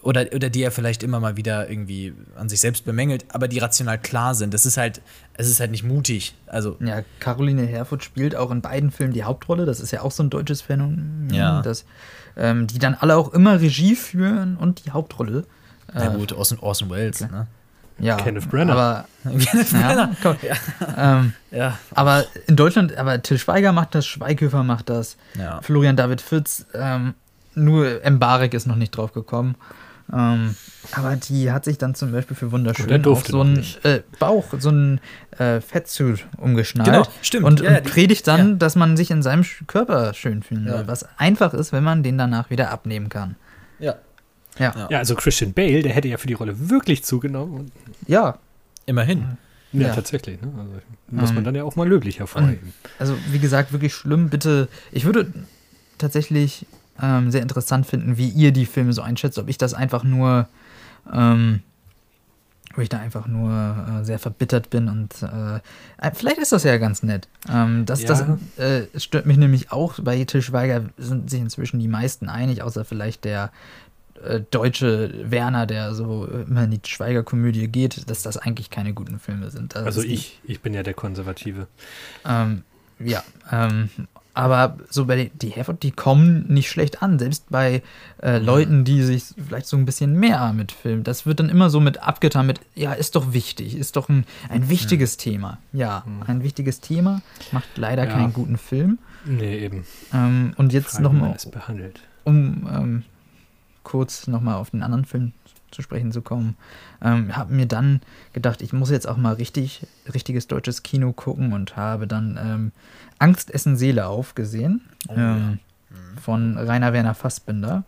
[0.02, 3.58] oder, oder die er vielleicht immer mal wieder irgendwie an sich selbst bemängelt, aber die
[3.58, 4.54] rational klar sind.
[4.54, 5.02] Das ist halt,
[5.34, 6.34] es ist halt nicht mutig.
[6.46, 9.66] Also ja, Caroline Herfurth spielt auch in beiden Filmen die Hauptrolle.
[9.66, 11.60] Das ist ja auch so ein deutsches Phänomen, ja.
[11.62, 11.84] dass
[12.36, 15.44] ähm, die dann alle auch immer Regie führen und die Hauptrolle.
[15.94, 17.46] Äh, ja gut, Orson, Orson Welles, ne?
[17.98, 18.72] Ja, Kenneth Brenner.
[18.72, 20.16] Aber, Kenneth Brenner.
[20.40, 20.56] Ja,
[20.96, 21.78] ähm, ja.
[21.94, 25.60] Aber in Deutschland, aber Till Schweiger macht das, Schweighöfer macht das, ja.
[25.60, 27.14] Florian David Fitz, ähm,
[27.54, 29.56] nur Mbarek ist noch nicht drauf gekommen.
[30.12, 30.56] Ähm,
[30.92, 34.70] aber die hat sich dann zum Beispiel für wunderschön auf so einen äh, Bauch, so
[34.70, 35.00] einen
[35.38, 36.90] äh, Fettsuit umgeschnallt.
[36.90, 37.44] Genau, stimmt.
[37.44, 38.54] Und, ja, und predigt dann, ja.
[38.56, 40.80] dass man sich in seinem Körper schön fühlen soll.
[40.80, 40.86] Ja.
[40.88, 43.36] Was einfach ist, wenn man den danach wieder abnehmen kann.
[43.78, 43.96] Ja.
[44.58, 44.88] Ja.
[44.90, 47.70] ja, also Christian Bale, der hätte ja für die Rolle wirklich zugenommen.
[48.06, 48.38] Ja.
[48.86, 49.38] Immerhin.
[49.72, 49.94] Ja, ja.
[49.94, 50.40] tatsächlich.
[50.42, 50.48] Ne?
[50.58, 50.72] Also
[51.08, 52.74] muss man ähm, dann ja auch mal löblich hervorheben.
[52.98, 54.28] Also, wie gesagt, wirklich schlimm.
[54.28, 55.32] Bitte, ich würde
[55.98, 56.66] tatsächlich
[57.00, 59.38] ähm, sehr interessant finden, wie ihr die Filme so einschätzt.
[59.38, 60.48] Ob ich das einfach nur,
[61.12, 61.60] ähm,
[62.72, 65.56] ob ich da einfach nur äh, sehr verbittert bin und äh,
[65.98, 67.28] äh vielleicht ist das ja ganz nett.
[67.48, 68.08] Ähm, das ja.
[68.08, 68.24] das
[68.58, 69.98] äh, stört mich nämlich auch.
[70.00, 73.50] Bei Til Schweiger sind sich inzwischen die meisten einig, außer vielleicht der
[74.22, 79.18] äh, deutsche Werner, der so immer in die Schweigerkomödie geht, dass das eigentlich keine guten
[79.18, 79.74] Filme sind.
[79.74, 81.66] Das also ich, ich bin ja der Konservative.
[82.26, 82.62] Ähm,
[82.98, 83.88] ja, ähm,
[84.34, 87.82] aber so bei die Herford, die kommen nicht schlecht an, selbst bei
[88.22, 88.46] äh, mhm.
[88.46, 91.04] Leuten, die sich vielleicht so ein bisschen mehr mit filmen.
[91.04, 94.24] Das wird dann immer so mit abgetan mit, ja, ist doch wichtig, ist doch ein,
[94.48, 95.32] ein wichtiges ja.
[95.32, 95.58] Thema.
[95.72, 96.22] Ja, mhm.
[96.26, 98.12] ein wichtiges Thema, macht leider ja.
[98.12, 98.98] keinen guten Film.
[99.24, 99.84] Nee, eben.
[100.14, 101.36] Ähm, und jetzt nochmal,
[102.24, 103.02] um ähm,
[103.82, 105.32] kurz nochmal auf den anderen Film
[105.70, 106.56] zu sprechen zu kommen,
[107.02, 108.00] ähm, habe mir dann
[108.32, 112.72] gedacht, ich muss jetzt auch mal richtig, richtiges deutsches Kino gucken und habe dann ähm,
[113.18, 115.96] Angst essen Seele aufgesehen oh, ähm, ja.
[115.96, 116.18] mhm.
[116.18, 117.84] von Rainer Werner Fassbinder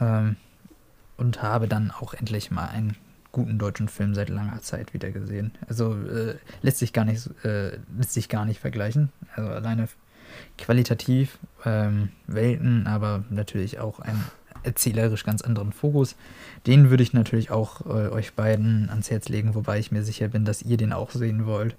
[0.00, 0.36] ähm,
[1.16, 2.96] und habe dann auch endlich mal einen
[3.32, 5.52] guten deutschen Film seit langer Zeit wieder gesehen.
[5.68, 9.10] Also äh, lässt sich gar nicht äh, lässt sich gar nicht vergleichen.
[9.36, 9.88] Also alleine
[10.58, 14.24] qualitativ ähm, Welten, aber natürlich auch ein
[14.62, 16.16] erzählerisch ganz anderen Fokus.
[16.66, 20.28] Den würde ich natürlich auch äh, euch beiden ans Herz legen, wobei ich mir sicher
[20.28, 21.76] bin, dass ihr den auch sehen wollt.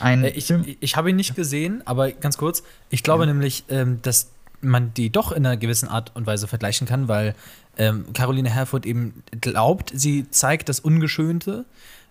[0.00, 3.32] Ein äh, ich, ich habe ihn nicht gesehen, aber ganz kurz, ich glaube ja.
[3.32, 7.34] nämlich, ähm, dass man die doch in einer gewissen Art und Weise vergleichen kann, weil
[7.76, 11.64] ähm, Caroline Herfurth eben glaubt, sie zeigt das Ungeschönte,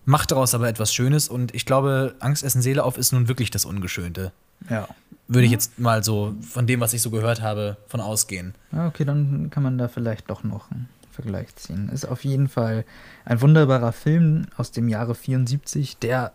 [0.05, 3.51] macht daraus aber etwas Schönes und ich glaube, Angst essen Seele auf ist nun wirklich
[3.51, 4.31] das Ungeschönte.
[4.69, 4.87] Ja.
[5.27, 8.53] Würde ich jetzt mal so von dem, was ich so gehört habe, von ausgehen.
[8.71, 11.89] Okay, dann kann man da vielleicht doch noch einen Vergleich ziehen.
[11.89, 12.85] Ist auf jeden Fall
[13.25, 16.33] ein wunderbarer Film aus dem Jahre 74, der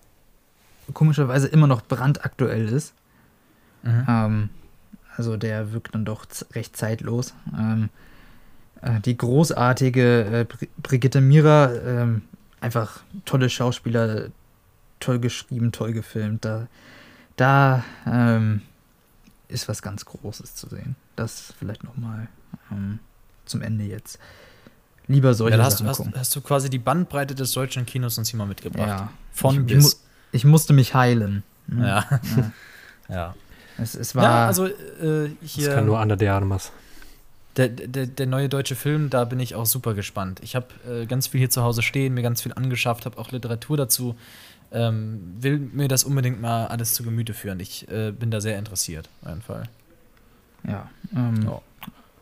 [0.94, 2.94] komischerweise immer noch brandaktuell ist.
[3.82, 4.06] Mhm.
[4.08, 4.50] Ähm,
[5.16, 7.34] also der wirkt dann doch recht zeitlos.
[7.56, 7.90] Ähm,
[8.82, 12.22] äh, die großartige äh, Br Brigitte Mira, ähm,
[12.60, 14.28] einfach tolle Schauspieler,
[15.00, 16.44] toll geschrieben, toll gefilmt.
[16.44, 16.68] Da,
[17.38, 18.62] da ähm,
[19.48, 20.96] ist was ganz Großes zu sehen.
[21.16, 22.28] Das vielleicht nochmal
[22.70, 22.98] ähm,
[23.46, 24.18] zum Ende jetzt.
[25.06, 28.28] Lieber solche ja, hast, Sachen hast, hast, du quasi die Bandbreite des deutschen Kinos uns
[28.28, 28.88] hier mal mitgebracht.
[28.88, 29.12] Ja.
[29.32, 31.44] Von ich, bis ich musste mich heilen.
[31.68, 31.80] Hm.
[31.80, 32.04] Ja.
[32.10, 32.52] ja.
[33.08, 33.34] ja.
[33.78, 34.24] Es, es war.
[34.24, 35.66] Ja, also äh, hier.
[35.66, 36.72] Das kann nur Anna de Armas.
[37.56, 40.40] Der, der, der neue deutsche Film, da bin ich auch super gespannt.
[40.44, 43.32] Ich habe äh, ganz viel hier zu Hause stehen, mir ganz viel angeschafft, habe auch
[43.32, 44.14] Literatur dazu.
[44.70, 47.58] Ähm, will mir das unbedingt mal alles zu Gemüte führen.
[47.60, 49.62] Ich äh, bin da sehr interessiert, auf jeden Fall.
[50.66, 50.90] Ja.
[51.14, 51.62] Ähm, oh.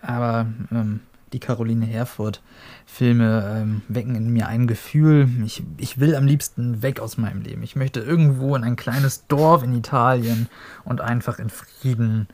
[0.00, 1.00] Aber ähm,
[1.32, 5.28] die Caroline Herfurth-Filme ähm, wecken in mir ein Gefühl.
[5.44, 7.62] Ich, ich will am liebsten weg aus meinem Leben.
[7.62, 10.48] Ich möchte irgendwo in ein kleines Dorf in Italien
[10.84, 12.28] und einfach in Frieden.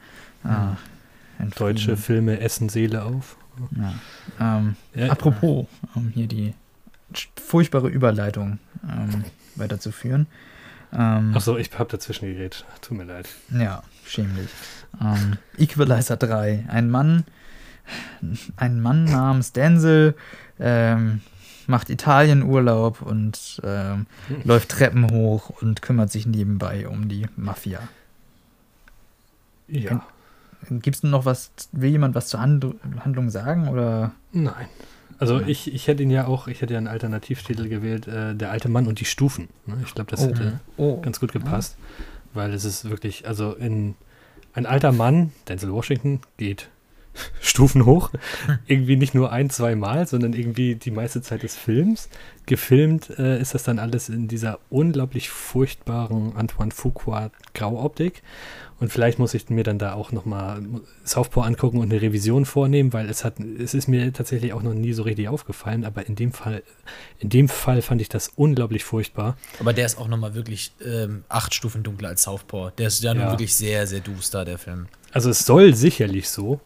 [0.44, 3.36] Äh, in Deutsche Filme essen Seele auf.
[3.76, 4.58] Ja.
[4.58, 6.54] Ähm, ja, apropos, um hier die
[7.36, 9.24] furchtbare Überleitung ähm,
[9.56, 10.26] weiterzuführen.
[10.92, 12.64] Ähm, Achso, ich habe dazwischen geredet.
[12.80, 13.28] Tut mir leid.
[13.50, 14.50] Ja, schämlich.
[15.00, 16.66] Ähm, Equalizer 3.
[16.68, 17.24] Ein Mann
[18.56, 20.14] ein Mann namens Denzel
[20.58, 21.20] ähm,
[21.66, 24.42] macht Italienurlaub und ähm, hm.
[24.44, 27.80] läuft Treppen hoch und kümmert sich nebenbei um die Mafia.
[29.68, 30.04] Ja.
[30.68, 32.66] Gibt es noch was, will jemand was zur Hand
[33.00, 34.12] Handlung sagen oder?
[34.32, 34.66] Nein.
[35.22, 38.50] Also ich, ich hätte ihn ja auch, ich hätte ja einen Alternativtitel gewählt, äh, Der
[38.50, 39.50] alte Mann und die Stufen.
[39.66, 39.76] Ne?
[39.84, 40.26] Ich glaube, das oh.
[40.26, 41.00] hätte oh.
[41.00, 42.04] ganz gut gepasst, ja.
[42.34, 43.94] weil es ist wirklich, also in
[44.52, 46.70] ein alter Mann, Denzel Washington, geht
[47.40, 48.10] Stufen hoch.
[48.66, 52.08] irgendwie nicht nur ein, zwei Mal, sondern irgendwie die meiste Zeit des Films.
[52.46, 58.24] Gefilmt äh, ist das dann alles in dieser unglaublich furchtbaren Antoine Fuqua Grauoptik.
[58.82, 60.60] Und vielleicht muss ich mir dann da auch nochmal
[61.04, 64.74] Southpaw angucken und eine Revision vornehmen, weil es hat, es ist mir tatsächlich auch noch
[64.74, 66.64] nie so richtig aufgefallen, aber in dem Fall,
[67.20, 69.36] in dem Fall fand ich das unglaublich furchtbar.
[69.60, 72.72] Aber der ist auch nochmal wirklich ähm, acht Stufen dunkler als Southpaw.
[72.76, 73.20] Der ist ja, ja.
[73.20, 74.88] nun wirklich sehr, sehr duster, der Film.
[75.12, 76.60] Also es soll sicherlich so,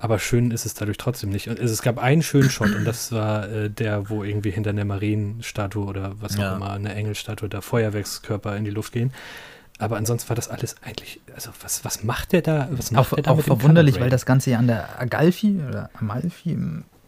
[0.00, 1.46] aber schön ist es dadurch trotzdem nicht.
[1.46, 4.84] Und es gab einen schönen Shot und das war äh, der, wo irgendwie hinter einer
[4.84, 9.12] Marienstatue oder was auch immer, eine Engelstatue, da Feuerwerkskörper in die Luft gehen.
[9.80, 12.68] Aber ansonsten war das alles eigentlich, also was, was macht der da?
[12.72, 15.90] Was macht auch, der da auch verwunderlich, weil das Ganze ja an der Agalfi oder
[15.94, 16.56] Amalfi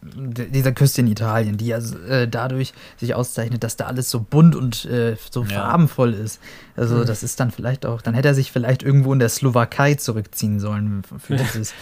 [0.05, 4.57] dieser Küste in Italien, die ja äh, dadurch sich auszeichnet, dass da alles so bunt
[4.57, 5.51] und äh, so ja.
[5.51, 6.41] farbenvoll ist.
[6.75, 7.07] Also mhm.
[7.07, 10.59] das ist dann vielleicht auch, dann hätte er sich vielleicht irgendwo in der Slowakei zurückziehen
[10.59, 11.73] sollen für dieses,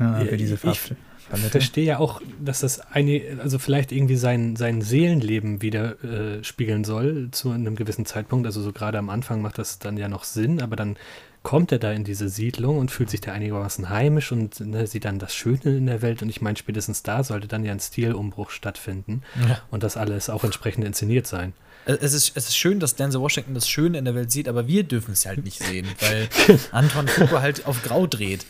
[0.00, 0.76] äh, für diese Farbe.
[0.76, 0.94] Ich
[1.36, 6.84] verstehe ja auch, dass das eine, also vielleicht irgendwie sein, sein Seelenleben wieder äh, spiegeln
[6.84, 8.46] soll zu einem gewissen Zeitpunkt.
[8.46, 10.96] Also so gerade am Anfang macht das dann ja noch Sinn, aber dann
[11.42, 15.04] kommt er da in diese Siedlung und fühlt sich da einigermaßen heimisch und ne, sieht
[15.04, 16.22] dann das Schöne in der Welt.
[16.22, 19.60] Und ich meine, spätestens da sollte dann ja ein Stilumbruch stattfinden ja.
[19.70, 21.52] und das alles auch entsprechend inszeniert sein.
[21.86, 24.66] Es ist, es ist schön, dass Denzel Washington das Schöne in der Welt sieht, aber
[24.66, 26.28] wir dürfen es halt nicht sehen, weil
[26.72, 28.44] Anton Fuqua halt auf Grau dreht.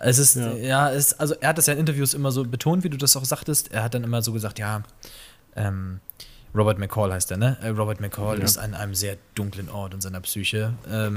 [0.00, 2.84] Es ist, ja, ja es, also er hat das ja in Interviews immer so betont,
[2.84, 3.70] wie du das auch sagtest.
[3.72, 4.82] Er hat dann immer so gesagt, ja,
[5.56, 6.00] ähm,
[6.54, 7.56] Robert McCall heißt er, ne?
[7.62, 8.44] Äh, Robert McCall ja.
[8.44, 10.74] ist an einem sehr dunklen Ort in seiner Psyche.
[10.90, 11.16] Ähm,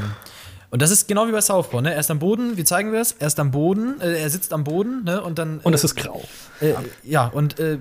[0.74, 1.94] und das ist genau wie bei Southpaw, ne?
[1.94, 3.12] Er ist am Boden, wie zeigen wir es?
[3.20, 5.22] Er ist am Boden, äh, er sitzt am Boden, ne?
[5.22, 5.60] Und dann.
[5.60, 6.24] Und es äh, ist grau.
[6.62, 7.78] Äh, ja, und äh,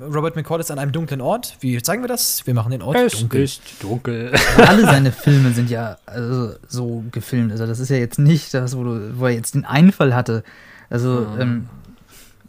[0.00, 1.56] Robert McCall ist an einem dunklen Ort.
[1.58, 2.46] Wie zeigen wir das?
[2.46, 3.42] Wir machen den Ort es dunkel.
[3.42, 4.30] Ist dunkel.
[4.58, 7.50] Alle seine Filme sind ja also, so gefilmt.
[7.50, 10.44] Also, das ist ja jetzt nicht das, wo, du, wo er jetzt den Einfall hatte.
[10.90, 11.40] Also, mhm.
[11.40, 11.68] ähm,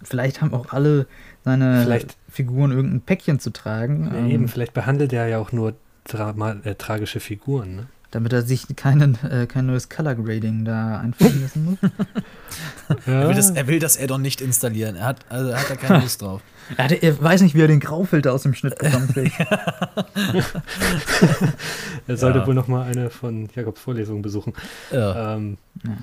[0.04, 1.08] vielleicht haben auch alle
[1.44, 4.12] seine vielleicht, Figuren irgendein Päckchen zu tragen.
[4.14, 7.88] Ja, ähm, eben, vielleicht behandelt er ja auch nur Drama, äh, tragische Figuren, ne?
[8.12, 11.78] Damit er sich keinen, äh, kein neues Color Grading da einfügen lassen muss.
[13.06, 13.14] ja.
[13.22, 14.96] er, will das, er will das Addon nicht installieren.
[14.96, 16.42] Er hat, also er hat da keine Lust drauf.
[16.78, 19.18] Er, hat, er, weiß nicht, wie er den Graufilter aus dem Schnitt bekommt.
[22.08, 22.48] er sollte ja.
[22.48, 24.54] wohl noch mal eine von Jakobs Vorlesungen besuchen.
[24.92, 25.36] Ja.
[25.36, 25.98] Ähm, ja.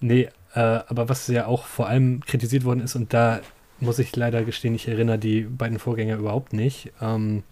[0.00, 3.40] Nee, äh, aber was ja auch vor allem kritisiert worden ist, und da
[3.80, 6.92] muss ich leider gestehen, ich erinnere die beiden Vorgänger überhaupt nicht.
[7.00, 7.42] Ähm,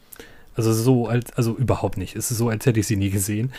[0.56, 2.16] also so als, also überhaupt nicht.
[2.16, 3.52] Es ist so, als hätte ich sie nie gesehen.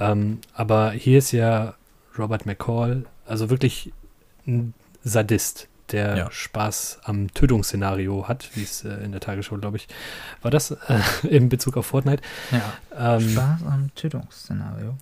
[0.00, 1.74] Ähm, aber hier ist ja
[2.18, 3.92] Robert McCall, also wirklich
[4.46, 6.30] ein Sadist, der ja.
[6.30, 9.88] Spaß am Tötungsszenario hat, wie es äh, in der Tagesschau, glaube ich,
[10.42, 10.76] war das äh,
[11.28, 12.22] in Bezug auf Fortnite.
[12.50, 13.16] Ja.
[13.16, 14.96] Ähm, Spaß am Tötungsszenario.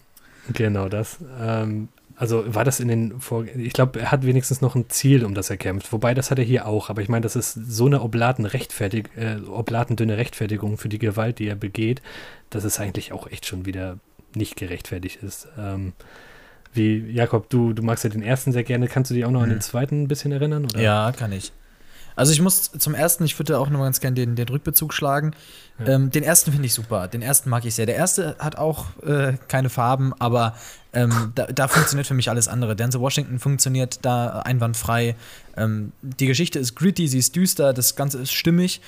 [0.53, 1.19] Genau das.
[1.41, 5.24] Ähm, also war das in den Vor ich glaube, er hat wenigstens noch ein Ziel,
[5.24, 5.92] um das er kämpft.
[5.92, 6.88] Wobei, das hat er hier auch.
[6.88, 11.38] Aber ich meine, das ist so eine oblaten Rechtfertig äh, oblatendünne Rechtfertigung für die Gewalt,
[11.38, 12.00] die er begeht,
[12.50, 13.98] dass es eigentlich auch echt schon wieder
[14.35, 15.48] nicht gerechtfertigt ist.
[15.59, 15.92] Ähm,
[16.72, 18.88] wie, Jakob, du, du magst ja den ersten sehr gerne.
[18.88, 19.44] Kannst du dich auch noch hm.
[19.44, 19.62] an den mhm.
[19.62, 20.64] zweiten ein bisschen erinnern?
[20.64, 20.81] Oder?
[20.81, 21.52] Ja, kann ich.
[22.16, 24.94] Also ich muss zum ersten, ich würde auch noch mal ganz gerne den, den Rückbezug
[24.94, 25.33] schlagen.
[25.79, 25.88] Ja.
[25.94, 27.09] Ähm, den ersten finde ich super.
[27.09, 27.85] Den ersten mag ich sehr.
[27.85, 30.57] Der erste hat auch äh, keine Farben, aber
[30.94, 32.74] ähm, da, da, funktioniert für mich alles andere.
[32.74, 35.14] Denzel Washington funktioniert da einwandfrei.
[35.59, 38.81] Ähm, die Geschichte ist gritty, sie ist düster, das Ganze ist stimmig.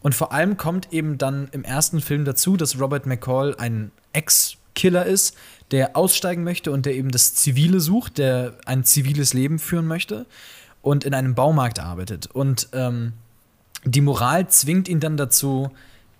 [0.00, 5.04] Und vor allem kommt eben dann im ersten Film dazu, dass Robert McCall ein Ex-Killer
[5.04, 5.36] ist,
[5.72, 10.26] der aussteigen möchte und der eben das Zivile sucht, der ein ziviles Leben führen möchte
[10.86, 12.28] und in einem Baumarkt arbeitet.
[12.28, 13.14] Und ähm,
[13.84, 15.72] die Moral zwingt ihn dann dazu,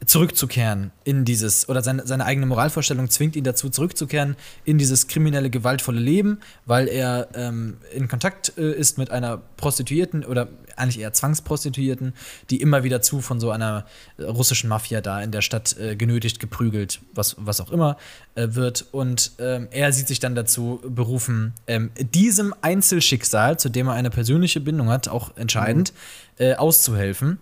[0.04, 5.48] zurückzukehren in dieses, oder seine, seine eigene Moralvorstellung zwingt ihn dazu, zurückzukehren in dieses kriminelle,
[5.48, 11.12] gewaltvolle Leben, weil er ähm, in Kontakt äh, ist mit einer Prostituierten oder eigentlich eher
[11.12, 12.12] Zwangsprostituierten,
[12.50, 13.86] die immer wieder zu von so einer
[14.18, 17.96] äh, russischen Mafia da in der Stadt äh, genötigt, geprügelt, was, was auch immer
[18.34, 18.86] äh, wird.
[18.92, 24.10] Und ähm, er sieht sich dann dazu berufen, ähm, diesem Einzelschicksal, zu dem er eine
[24.10, 25.94] persönliche Bindung hat, auch entscheidend,
[26.38, 26.44] mhm.
[26.44, 27.38] äh, auszuhelfen.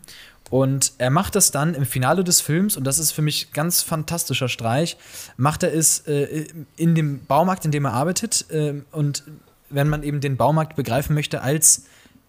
[0.51, 3.83] Und er macht das dann im Finale des Films, und das ist für mich ganz
[3.83, 4.97] fantastischer Streich,
[5.37, 8.45] macht er es äh, in dem Baumarkt, in dem er arbeitet.
[8.51, 9.25] Äh, und
[9.71, 11.85] wenn man eben den Baumarkt begreifen möchte als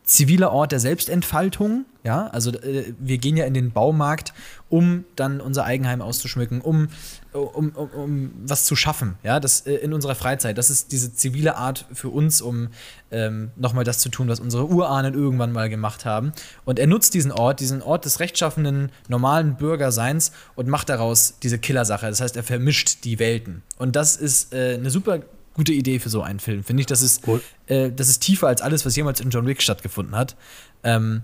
[0.06, 1.86] ziviler Ort der Selbstentfaltung.
[2.04, 4.34] Ja, also äh, wir gehen ja in den Baumarkt,
[4.70, 6.88] um dann unser Eigenheim auszuschmücken, um,
[7.34, 10.58] um, um, um was zu schaffen, ja, das äh, in unserer Freizeit.
[10.58, 12.70] Das ist diese zivile Art für uns, um
[13.12, 16.34] ähm, nochmal das zu tun, was unsere Urahnen irgendwann mal gemacht haben.
[16.66, 21.60] Und er nutzt diesen Ort, diesen Ort des rechtschaffenden, normalen Bürgerseins und macht daraus diese
[21.60, 22.08] Killersache.
[22.08, 23.62] Das heißt, er vermischt die Welten.
[23.78, 25.20] Und das ist äh, eine super
[25.54, 26.64] gute Idee für so einen Film.
[26.64, 27.24] Finde ich, das ist,
[27.68, 30.36] äh, das ist tiefer als alles, was jemals in John Wick stattgefunden hat.
[30.84, 31.22] Ähm,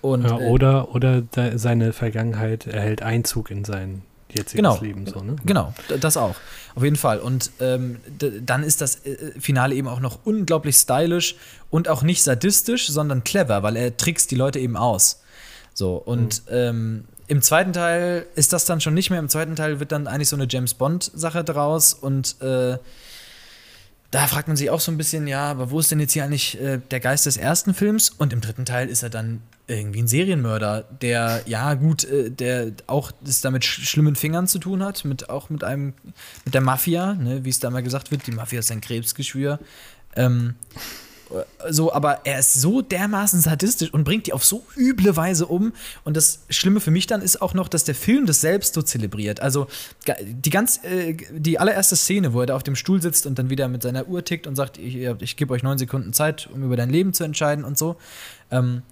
[0.00, 1.22] und, ja, äh, oder oder
[1.56, 5.06] seine Vergangenheit erhält Einzug in sein jetziges genau, Leben.
[5.06, 5.36] So, ne?
[5.44, 6.34] Genau, das auch.
[6.74, 7.18] Auf jeden Fall.
[7.18, 7.98] Und ähm,
[8.42, 11.36] dann ist das äh, Finale eben auch noch unglaublich stylisch
[11.70, 15.22] und auch nicht sadistisch, sondern clever, weil er trickst die Leute eben aus.
[15.74, 16.56] So, und mhm.
[16.56, 19.18] ähm, im zweiten Teil ist das dann schon nicht mehr.
[19.18, 22.78] Im zweiten Teil wird dann eigentlich so eine James Bond-Sache draus und äh,
[24.10, 26.24] da fragt man sich auch so ein bisschen, ja, aber wo ist denn jetzt hier
[26.24, 28.10] eigentlich äh, der Geist des ersten Films?
[28.10, 32.72] Und im dritten Teil ist er dann irgendwie ein Serienmörder, der, ja, gut, äh, der
[32.86, 35.94] auch das damit sch schlimmen Fingern zu tun hat, mit auch mit einem,
[36.44, 39.58] mit der Mafia, ne, wie es da mal gesagt wird, die Mafia ist ein Krebsgeschwür.
[40.14, 40.54] Ähm,
[41.68, 45.72] so, aber er ist so dermaßen sadistisch und bringt die auf so üble Weise um.
[46.04, 48.82] Und das Schlimme für mich dann ist auch noch, dass der Film das selbst so
[48.82, 49.40] zelebriert.
[49.40, 49.66] Also
[50.22, 53.50] die ganz, äh, die allererste Szene, wo er da auf dem Stuhl sitzt und dann
[53.50, 56.62] wieder mit seiner Uhr tickt und sagt, ich, ich gebe euch neun Sekunden Zeit, um
[56.62, 57.96] über dein Leben zu entscheiden und so.
[58.50, 58.82] Ähm,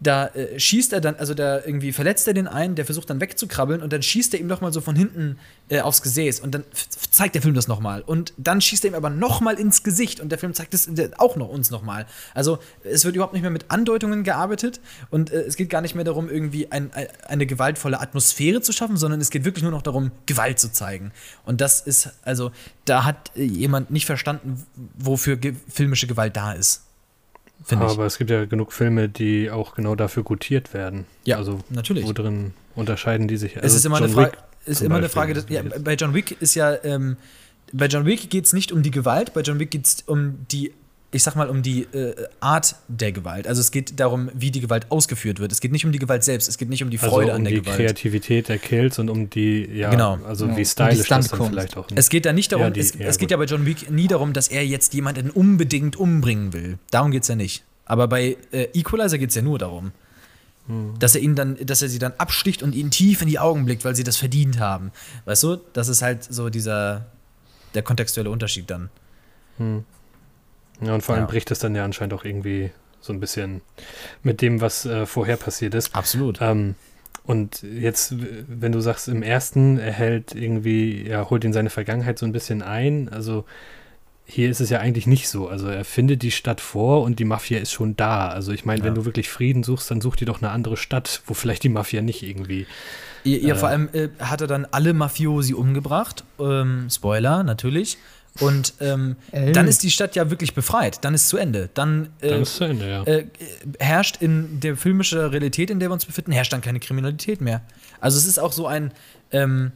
[0.00, 3.20] da äh, schießt er dann, also da irgendwie verletzt er den einen, der versucht dann
[3.20, 6.64] wegzukrabbeln und dann schießt er ihm nochmal so von hinten äh, aufs Gesäß und dann
[7.10, 10.30] zeigt der Film das nochmal und dann schießt er ihm aber nochmal ins Gesicht und
[10.30, 12.06] der Film zeigt es auch noch uns nochmal.
[12.34, 14.80] Also es wird überhaupt nicht mehr mit Andeutungen gearbeitet
[15.10, 18.72] und äh, es geht gar nicht mehr darum, irgendwie ein, ein, eine gewaltvolle Atmosphäre zu
[18.72, 21.12] schaffen, sondern es geht wirklich nur noch darum, Gewalt zu zeigen.
[21.44, 22.52] Und das ist, also
[22.84, 24.64] da hat äh, jemand nicht verstanden,
[24.98, 26.83] wofür ge filmische Gewalt da ist.
[27.70, 27.98] Aber ich.
[27.98, 31.06] es gibt ja genug Filme, die auch genau dafür gutiert werden.
[31.24, 32.06] Ja, also natürlich.
[32.06, 33.56] Wo drin unterscheiden die sich.
[33.56, 36.14] Also es ist immer John eine Frage, ist immer eine Frage des, ja, bei John
[36.14, 37.16] Wick ist ja, ähm,
[37.72, 40.46] bei John Wick geht es nicht um die Gewalt, bei John Wick geht es um
[40.50, 40.72] die
[41.14, 43.46] ich sag mal, um die äh, Art der Gewalt.
[43.46, 45.52] Also es geht darum, wie die Gewalt ausgeführt wird.
[45.52, 47.36] Es geht nicht um die Gewalt selbst, es geht nicht um die Freude also um
[47.36, 47.66] an der Gewalt.
[47.66, 50.18] Um die Kreativität der Kills und um die, ja, genau.
[50.26, 50.58] also genau.
[50.58, 51.88] wie stylisch das dann vielleicht auch.
[51.88, 51.98] Nicht.
[51.98, 53.90] Es geht da nicht darum, ja, die, es, ja, es geht ja bei John Wick
[53.90, 56.78] nie darum, dass er jetzt jemanden unbedingt umbringen will.
[56.90, 57.64] Darum geht es ja nicht.
[57.86, 59.92] Aber bei äh, Equalizer geht es ja nur darum,
[60.66, 60.94] hm.
[60.98, 63.66] dass er ihn dann, dass er sie dann absticht und ihnen tief in die Augen
[63.66, 64.90] blickt, weil sie das verdient haben.
[65.26, 67.06] Weißt du, das ist halt so dieser
[67.74, 68.90] der kontextuelle Unterschied dann.
[69.58, 69.84] Hm.
[70.84, 71.30] Ja, und vor allem ja.
[71.30, 72.70] bricht es dann ja anscheinend auch irgendwie
[73.00, 73.60] so ein bisschen
[74.22, 75.94] mit dem, was äh, vorher passiert ist.
[75.94, 76.40] Absolut.
[76.40, 76.74] Ähm,
[77.24, 78.14] und jetzt,
[78.48, 82.32] wenn du sagst, im ersten, er hält irgendwie, ja, holt ihn seine Vergangenheit so ein
[82.32, 83.44] bisschen ein, also
[84.26, 85.48] hier ist es ja eigentlich nicht so.
[85.48, 88.28] Also er findet die Stadt vor und die Mafia ist schon da.
[88.28, 88.86] Also ich meine, ja.
[88.86, 91.68] wenn du wirklich Frieden suchst, dann such dir doch eine andere Stadt, wo vielleicht die
[91.68, 92.66] Mafia nicht irgendwie.
[93.24, 96.24] Ja, ja äh, vor allem äh, hat er dann alle Mafiosi umgebracht.
[96.38, 97.98] Ähm, Spoiler, natürlich.
[98.40, 101.04] Und ähm, dann ist die Stadt ja wirklich befreit.
[101.04, 101.70] Dann ist zu Ende.
[101.74, 103.04] Dann, äh, dann ist zu Ende, ja.
[103.04, 103.26] Äh,
[103.78, 107.62] herrscht in der filmischen Realität, in der wir uns befinden, herrscht dann keine Kriminalität mehr.
[108.00, 108.92] Also es ist auch so ein,
[109.30, 109.70] ähm,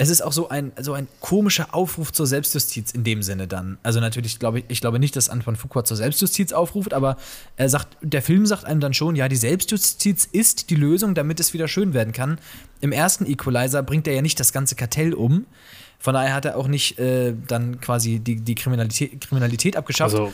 [0.00, 3.76] es ist auch so ein, so ein komischer Aufruf zur Selbstjustiz in dem Sinne dann.
[3.82, 7.18] Also natürlich glaube ich, ich glaube nicht, dass Antoine Foucault zur Selbstjustiz aufruft, aber
[7.56, 11.38] er sagt, der Film sagt einem dann schon, ja, die Selbstjustiz ist die Lösung, damit
[11.38, 12.38] es wieder schön werden kann.
[12.80, 15.44] Im ersten Equalizer bringt er ja nicht das ganze Kartell um.
[16.00, 20.14] Von daher hat er auch nicht äh, dann quasi die, die Kriminalität, Kriminalität abgeschafft.
[20.14, 20.32] Also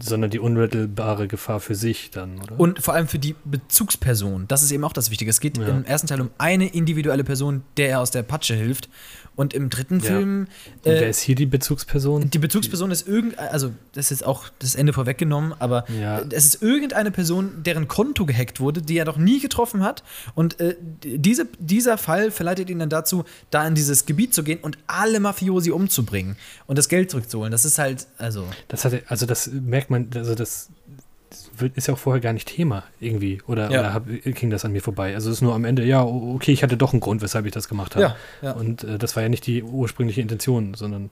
[0.00, 2.60] sondern die unmittelbare Gefahr für sich dann, oder?
[2.60, 4.46] Und vor allem für die Bezugsperson.
[4.46, 5.30] Das ist eben auch das Wichtige.
[5.30, 5.66] Es geht ja.
[5.66, 8.88] im ersten Teil um eine individuelle Person, der er aus der Patsche hilft.
[9.36, 10.06] Und im dritten ja.
[10.06, 10.48] Film.
[10.84, 12.30] Äh, wer ist hier die Bezugsperson?
[12.30, 16.20] Die Bezugsperson ist irgendein, also das ist auch das Ende vorweggenommen, aber ja.
[16.30, 20.02] es ist irgendeine Person, deren Konto gehackt wurde, die er noch nie getroffen hat.
[20.34, 24.58] Und äh, diese, dieser Fall verleitet ihn dann dazu, da in dieses Gebiet zu gehen
[24.60, 27.50] und alle Mafiosi umzubringen und das Geld zurückzuholen.
[27.50, 28.46] Das ist halt, also.
[28.68, 30.68] Das hat, also das merkt man, also das
[31.74, 33.40] ist ja auch vorher gar nicht Thema irgendwie.
[33.46, 33.80] Oder, ja.
[33.80, 35.14] oder hab, ging das an mir vorbei?
[35.14, 37.52] Also es ist nur am Ende, ja, okay, ich hatte doch einen Grund, weshalb ich
[37.52, 38.04] das gemacht habe.
[38.04, 38.52] Ja, ja.
[38.52, 41.10] Und äh, das war ja nicht die ursprüngliche Intention, sondern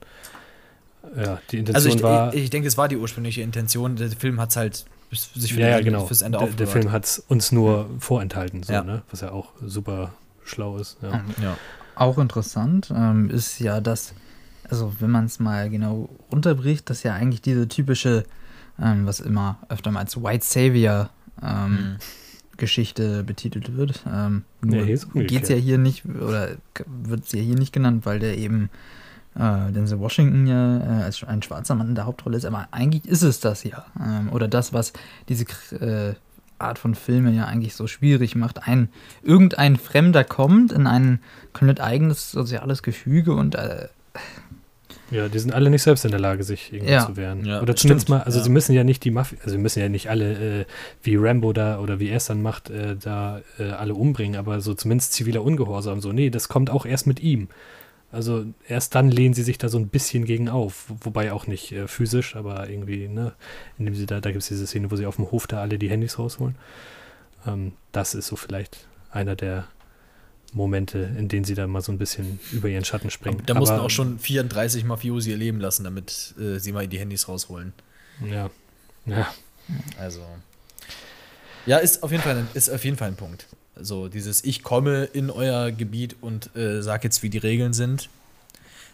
[1.15, 2.33] ja, die Intention also ich, war.
[2.33, 3.95] Ich, ich denke, es war die ursprüngliche Intention.
[3.95, 6.05] Der Film hat es halt sich für ja, ja, genau.
[6.05, 9.01] fürs Ende der, der Film hat es uns nur vorenthalten, so, ne?
[9.09, 10.97] was ja auch super schlau ist.
[11.01, 11.23] Ja.
[11.41, 11.57] ja.
[11.95, 14.13] Auch interessant ähm, ist ja, dass,
[14.69, 18.23] also wenn man es mal genau runterbricht, dass ja eigentlich diese typische
[18.81, 21.09] ähm, was immer öfter mal als White Savior
[21.41, 21.97] ähm, mhm.
[22.57, 24.03] Geschichte betitelt wird.
[24.11, 28.05] Ähm, nur ja, geht es ja hier nicht, oder wird es ja hier nicht genannt,
[28.05, 28.69] weil der eben
[29.35, 33.05] äh, Denzel Washington ja äh, als ein schwarzer Mann in der Hauptrolle ist, aber eigentlich
[33.05, 33.85] ist es das ja.
[33.99, 34.93] Ähm, oder das, was
[35.29, 35.45] diese
[35.79, 36.15] äh,
[36.59, 38.67] Art von Filme ja eigentlich so schwierig macht.
[38.67, 38.89] Ein,
[39.23, 41.21] irgendein Fremder kommt in ein
[41.53, 43.87] komplett eigenes soziales Gefüge und äh,
[45.11, 47.05] ja, die sind alle nicht selbst in der Lage, sich irgendwie ja.
[47.05, 47.45] zu wehren.
[47.45, 48.19] Ja, oder zumindest stimmt.
[48.19, 48.43] mal, also ja.
[48.43, 50.65] sie müssen ja nicht die Mafia, also sie müssen ja nicht alle, äh,
[51.01, 54.61] wie Rambo da oder wie er es dann macht, äh, da äh, alle umbringen, aber
[54.61, 56.01] so zumindest ziviler Ungehorsam.
[56.01, 57.47] So, nee, das kommt auch erst mit ihm.
[58.11, 61.71] Also erst dann lehnen sie sich da so ein bisschen gegen auf, wobei auch nicht
[61.71, 63.33] äh, physisch, aber irgendwie, ne,
[63.77, 65.77] indem sie da, da gibt es diese Szene, wo sie auf dem Hof da alle
[65.77, 66.55] die Handys rausholen.
[67.45, 69.65] Ähm, das ist so vielleicht einer der
[70.53, 73.41] Momente, in denen sie da mal so ein bisschen über ihren Schatten springen.
[73.45, 77.27] Da mussten auch schon 34 Mafiosi ihr Leben lassen, damit äh, sie mal die Handys
[77.27, 77.73] rausholen.
[78.25, 78.49] Ja.
[79.05, 79.33] Ja.
[79.97, 80.21] Also.
[81.65, 83.47] Ja, ist auf jeden Fall ein, ist auf jeden Fall ein Punkt.
[83.75, 88.09] So, dieses Ich komme in euer Gebiet und äh, sag jetzt, wie die Regeln sind.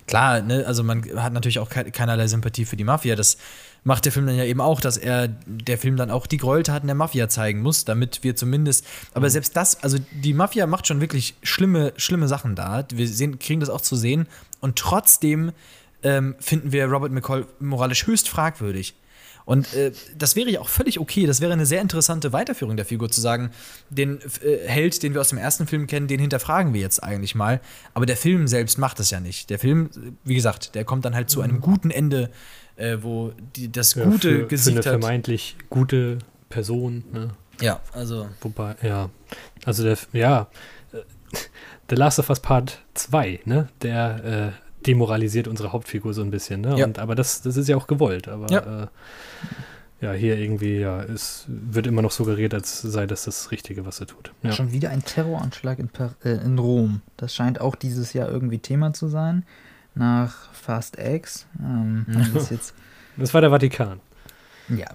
[0.08, 3.16] Klar, ne, also man hat natürlich auch keinerlei Sympathie für die Mafia.
[3.16, 3.38] Das
[3.84, 6.88] macht der Film dann ja eben auch, dass er der Film dann auch die Gräueltaten
[6.88, 8.86] der Mafia zeigen muss, damit wir zumindest.
[9.14, 9.32] Aber mhm.
[9.32, 12.86] selbst das, also die Mafia macht schon wirklich schlimme, schlimme Sachen da.
[12.94, 14.28] Wir sehen, kriegen das auch zu sehen.
[14.60, 15.52] Und trotzdem
[16.04, 18.96] ähm, finden wir Robert McCall moralisch höchst fragwürdig.
[19.46, 21.28] Und äh, das wäre ja auch völlig okay.
[21.28, 23.52] Das wäre eine sehr interessante Weiterführung der Figur, zu sagen,
[23.90, 27.36] den äh, Held, den wir aus dem ersten Film kennen, den hinterfragen wir jetzt eigentlich
[27.36, 27.62] mal.
[27.94, 29.50] Aber der Film selbst macht das ja nicht.
[29.52, 29.90] Der Film,
[30.24, 32.32] wie gesagt, der kommt dann halt zu einem guten Ende,
[32.76, 35.02] äh, wo die, das Ja, Gute für, für gesiegt eine hat.
[35.02, 36.18] vermeintlich gute
[36.50, 37.04] Person.
[37.14, 37.30] Ne?
[37.62, 38.28] Ja, also.
[38.42, 39.10] Wobei, ja.
[39.64, 40.48] Also der, ja,
[40.92, 40.98] äh,
[41.90, 43.68] The Last of Us Part 2, ne?
[43.84, 46.78] Der äh, demoralisiert unsere Hauptfigur so ein bisschen, ne?
[46.78, 46.86] Ja.
[46.86, 48.28] Und, aber das, das ist ja auch gewollt.
[48.28, 48.84] Aber Ja.
[48.84, 48.88] äh,
[50.02, 54.02] ja, hier irgendwie, ja, es wird immer noch suggeriert, als sei das das Richtige, was
[54.02, 54.34] er tut.
[54.44, 54.52] Ja.
[54.52, 57.02] Schon wieder ein Terroranschlag in, Par äh, in Rom.
[57.18, 59.46] Das scheint auch dieses Jahr irgendwie Thema zu sein.
[59.96, 61.48] Nach Fast X.
[61.60, 62.74] Ähm, das jetzt,
[63.18, 64.02] Das war der Vatikan.
[64.68, 64.88] ja,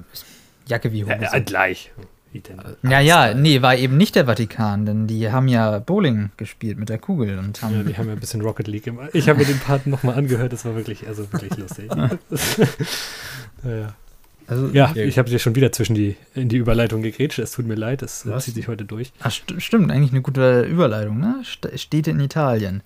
[0.66, 1.18] Jacke wie Hose.
[1.22, 1.90] Ja, gleich.
[2.32, 2.60] Wie denn?
[2.82, 6.88] Ja, ja, nee, war eben nicht der Vatikan, denn die haben ja Bowling gespielt mit
[6.88, 7.74] der Kugel und haben.
[7.74, 9.10] Ja, die haben ja ein bisschen Rocket League gemacht.
[9.14, 11.90] Ich habe mir den Part nochmal angehört, das war wirklich, also wirklich lustig.
[13.64, 13.94] ja, ja.
[14.46, 17.40] also, ja, ich habe dir schon wieder zwischen die, in die Überleitung gegrätscht.
[17.40, 18.44] Es tut mir leid, das Was?
[18.44, 19.12] zieht sich heute durch.
[19.20, 21.42] Ach, st stimmt, eigentlich eine gute Überleitung, ne?
[21.44, 22.82] St Städte in Italien.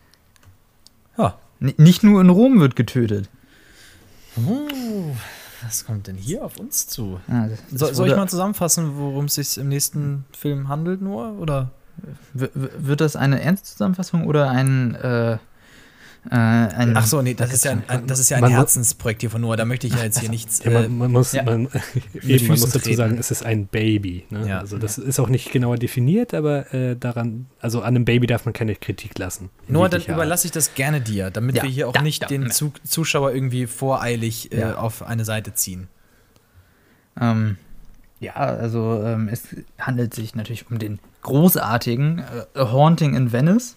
[1.19, 1.39] Ja.
[1.61, 3.29] N nicht nur in Rom wird getötet.
[4.37, 5.15] Oh,
[5.65, 7.21] was kommt denn hier auf uns zu?
[7.29, 11.01] Ah, das- das So, soll ich mal zusammenfassen, worum es sich im nächsten Film handelt,
[11.03, 11.39] nur?
[11.39, 11.71] Oder?
[12.33, 14.95] w- Wird das eine Ernstzusammenfassung oder ein.
[14.97, 15.39] Äh,
[16.31, 18.51] äh, ein Ach so, nee, das ist ja ein, ein, das ist ja ein Man
[18.53, 19.57] Herzensprojekt hier von Noah.
[19.57, 20.65] Da möchte ich ja jetzt hier nichts.
[20.65, 21.43] Ja, äh, man, man muss, ja.
[21.43, 21.69] man,
[22.23, 22.97] eben, man muss dazu treten.
[22.97, 24.25] sagen, es ist ein Baby.
[24.31, 24.49] Ne?
[24.49, 24.61] Ja.
[24.61, 28.47] Also das ist auch nicht genauer definiert, aber äh, daran, also an einem Baby darf
[28.47, 29.51] man keine Kritik lassen.
[29.69, 32.29] Noah, dann überlasse ich das gerne dir, damit Ja, wir hier auch ja, nicht ja,
[32.29, 32.49] den ja.
[32.51, 34.77] Zu Zuschauer irgendwie voreilig äh, Ja.
[34.77, 35.89] auf eine Seite ziehen.
[37.21, 37.59] Ähm,
[38.21, 39.43] ja, also ähm, es
[39.79, 42.25] handelt sich natürlich um den großartigen äh,
[42.59, 43.77] Haunting in Venice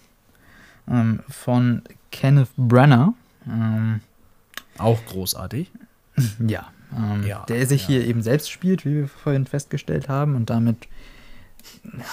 [0.90, 3.14] ähm, von Kenneth Branagh.
[3.46, 4.00] Ähm,
[4.78, 5.70] Auch großartig.
[6.46, 7.88] ja, ähm, Ja, der sich ja.
[7.88, 10.88] hier eben selbst spielt, wie wir vorhin festgestellt haben, und damit
[11.84, 12.04] ja,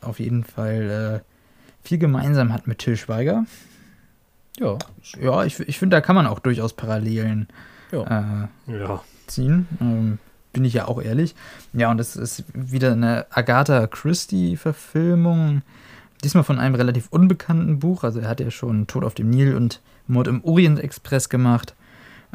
[0.00, 3.44] auf jeden Fall äh, viel gemeinsam hat mit Till Schweiger.
[4.58, 4.78] Ja.
[5.20, 7.48] Ja, ich, ich finde, da kann man auch durchaus Parallelen
[7.92, 8.48] ja.
[8.66, 9.66] äh, Ja, ziehen.
[9.80, 10.18] Ähm,
[10.52, 11.34] bin ich ja auch ehrlich.
[11.72, 15.62] Ja, und es ist wieder eine Agatha Christie-Verfilmung.
[16.22, 18.04] Diesmal von einem relativ unbekannten Buch.
[18.04, 21.74] Also er hat ja schon Tod auf dem Nil und Mord im Orient Express gemacht.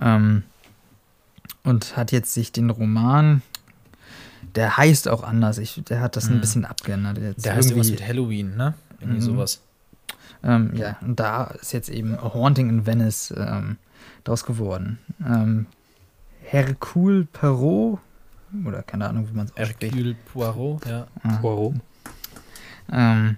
[0.02, 0.44] Ähm,
[1.64, 3.42] und hat jetzt sich den Roman,
[4.56, 5.58] der heißt auch anders.
[5.58, 6.42] Ich, der hat das ein Mhm.
[6.42, 7.18] bisschen abgeändert.
[7.18, 8.74] Jetzt Der heißt irgendwas irgendwie- mit Halloween, ne?
[9.00, 9.26] Irgendwie Mhm.
[9.26, 9.62] sowas.
[10.44, 13.78] ähm, ja, und da ist jetzt eben A Haunting in Venice ähm,
[14.26, 15.00] draus geworden.
[15.26, 15.66] Ähm,
[16.44, 17.98] Hercule Perrault,
[18.64, 21.08] oder keine Ahnung, wie man es ausspricht, Hercule Poirot, ja.
[21.24, 21.76] ah, Poirot.
[22.92, 23.38] ähm,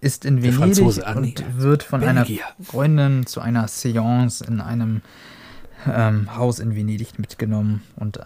[0.00, 2.44] ist in Venedig ah, und wird von einer Belgier.
[2.62, 5.02] Freundin zu einer Seance in einem
[5.86, 7.82] ähm, Haus in Venedig mitgenommen.
[7.96, 8.24] Und äh,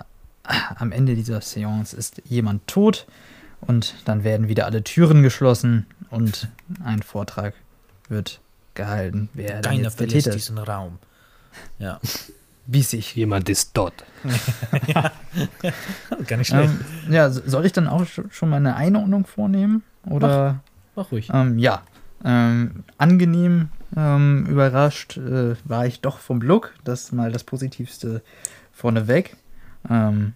[0.77, 3.07] am Ende dieser Seance ist jemand tot
[3.61, 6.49] und dann werden wieder alle Türen geschlossen und
[6.85, 7.55] ein Vortrag
[8.09, 8.41] wird
[8.75, 10.99] gehalten, wer Keiner jetzt der Täter diesen Raum.
[11.79, 12.01] Ja.
[12.67, 13.15] Wie sich.
[13.15, 14.05] Jemand ist dort.
[16.27, 19.83] Gar nicht Ähm, ja, so- soll ich dann auch sch- schon mal eine Einordnung vornehmen?
[20.09, 20.61] Oder?
[20.65, 21.31] Mach ruhig.
[21.33, 21.83] Ähm, ja,
[22.25, 26.75] ähm, angenehm ähm, überrascht äh, war ich doch vom Look.
[26.85, 28.23] Das ist mal das Positivste
[28.73, 29.37] vorneweg.
[29.89, 30.35] Ähm,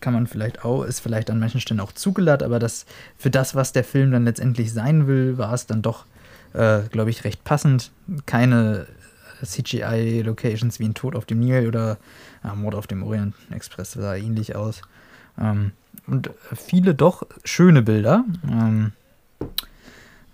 [0.00, 2.86] kann man vielleicht auch, ist vielleicht an manchen Stellen auch zugeladen, aber das
[3.18, 6.06] für das, was der Film dann letztendlich sein will, war es dann doch,
[6.54, 7.92] äh, glaube ich, recht passend.
[8.24, 8.86] Keine
[9.44, 11.98] CGI-Locations wie ein Tod auf dem Nil oder
[12.42, 14.80] ja, Mord auf dem Orient Express sah ähnlich aus.
[15.38, 15.72] Ähm,
[16.06, 18.24] und viele doch schöne Bilder.
[18.50, 18.92] Ähm,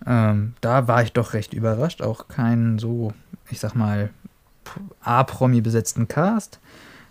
[0.07, 2.03] ähm, da war ich doch recht überrascht.
[2.03, 3.13] Auch keinen so,
[3.51, 4.11] ich sag mal,
[5.03, 6.61] A-Promi besetzten Cast.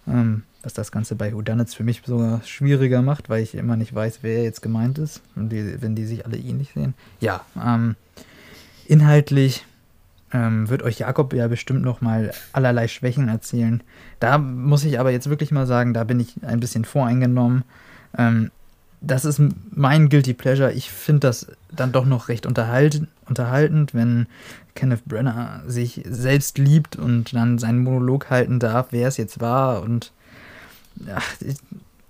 [0.07, 3.93] Ähm, was das Ganze bei Whodunits für mich sogar schwieriger macht, weil ich immer nicht
[3.93, 6.93] weiß, wer jetzt gemeint ist, die, wenn die sich alle ähnlich sehen.
[7.19, 7.95] Ja, ähm,
[8.85, 9.65] inhaltlich
[10.33, 13.81] ähm, wird euch Jakob ja bestimmt noch mal allerlei Schwächen erzählen.
[14.19, 17.63] Da muss ich aber jetzt wirklich mal sagen, da bin ich ein bisschen voreingenommen.
[18.17, 18.51] Ähm,
[19.01, 19.41] das ist
[19.71, 20.71] mein Guilty Pleasure.
[20.71, 24.27] Ich finde das dann doch noch recht unterhalten, unterhaltend, wenn
[24.75, 29.81] Kenneth Brenner sich selbst liebt und dann seinen Monolog halten darf, wer es jetzt war.
[29.81, 30.11] Und
[31.13, 31.57] ach, ich,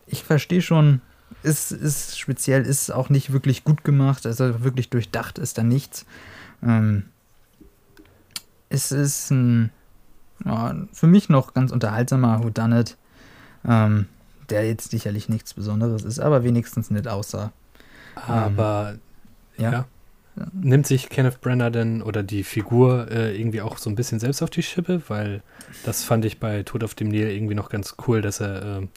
[0.06, 1.02] ich verstehe schon,
[1.44, 6.06] ist, ist speziell, ist auch nicht wirklich gut gemacht, also wirklich durchdacht ist da nichts.
[6.62, 7.04] Ähm,
[8.70, 9.72] es ist ein
[10.46, 12.98] ja, für mich noch ganz unterhaltsamer Whodunit.
[13.66, 14.08] Ähm,
[14.52, 17.52] der jetzt sicherlich nichts Besonderes ist, aber wenigstens nicht aussah.
[18.28, 18.96] Aber
[19.58, 19.72] ja.
[19.72, 19.88] ja.
[20.54, 24.42] nimmt sich Kenneth Brenner denn oder die Figur äh, irgendwie auch so ein bisschen selbst
[24.42, 25.02] auf die Schippe?
[25.08, 25.42] Weil
[25.86, 28.88] das fand ich bei Tod auf dem Nil irgendwie noch ganz cool, dass er äh,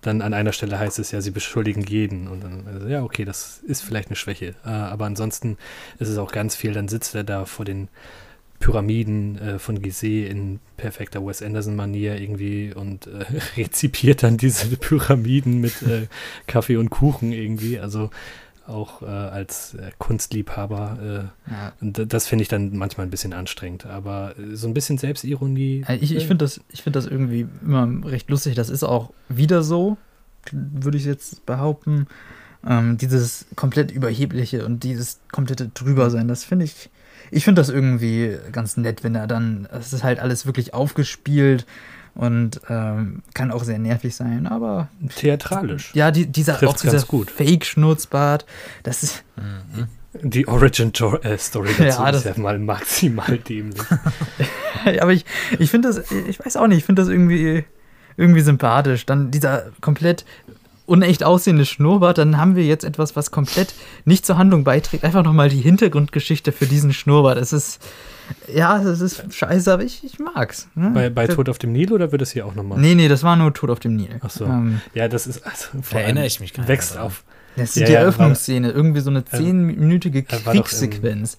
[0.00, 2.28] dann an einer Stelle heißt es ja, sie beschuldigen jeden.
[2.28, 4.54] Und dann, also, ja, okay, das ist vielleicht eine Schwäche.
[4.64, 5.56] Äh, aber ansonsten
[5.98, 7.88] ist es auch ganz viel, dann sitzt er da vor den
[8.58, 13.24] Pyramiden äh, von Gizeh in perfekter Wes Anderson-Manier irgendwie und äh,
[13.56, 16.06] rezipiert dann diese Pyramiden mit äh,
[16.46, 17.78] Kaffee und Kuchen irgendwie.
[17.78, 18.10] Also
[18.66, 21.30] auch äh, als äh, Kunstliebhaber.
[21.48, 21.72] Äh, ja.
[21.80, 23.86] Das finde ich dann manchmal ein bisschen anstrengend.
[23.86, 25.84] Aber so ein bisschen Selbstironie.
[26.00, 28.54] Ich, ich finde das, find das irgendwie immer recht lustig.
[28.54, 29.96] Das ist auch wieder so,
[30.52, 32.06] würde ich jetzt behaupten.
[32.66, 36.90] Ähm, dieses komplett überhebliche und dieses komplette Drübersein, das finde ich
[37.30, 41.66] ich finde das irgendwie ganz nett, wenn er dann, es ist halt alles wirklich aufgespielt
[42.14, 45.94] und ähm, kann auch sehr nervig sein, aber theatralisch.
[45.94, 48.44] Ja, die, dieser auch dieser Fake-Schnurzbart,
[48.82, 49.86] das ist mhm.
[50.28, 53.82] die Origin äh, Story dazu ja, das ist ja mal maximal dämlich.
[55.00, 55.24] aber ich,
[55.58, 57.64] ich finde das, ich weiß auch nicht, ich finde das irgendwie
[58.18, 59.06] irgendwie sympathisch.
[59.06, 60.26] Dann dieser komplett
[60.88, 63.74] unecht aussehende Schnurrbart, dann haben wir jetzt etwas, was komplett
[64.04, 65.04] nicht zur Handlung beiträgt.
[65.04, 67.38] Einfach nochmal die Hintergrundgeschichte für diesen Schnurrbart.
[67.38, 67.80] Es ist,
[68.52, 70.68] ja, es ist scheiße, aber ich, ich mag's.
[70.74, 70.90] Ne?
[70.94, 72.78] Bei, bei Tod auf dem Nil oder wird es hier auch nochmal?
[72.78, 74.18] Nee, nee, das war nur Tod auf dem Nil.
[74.20, 74.46] Ach so.
[74.46, 76.68] Ähm, ja, das ist, also, da erinnere ich mich gar nicht.
[76.68, 77.24] Wächst auf.
[77.56, 81.38] Das ist ja, die Eröffnungsszene, irgendwie so eine zehnminütige Kriegssequenz.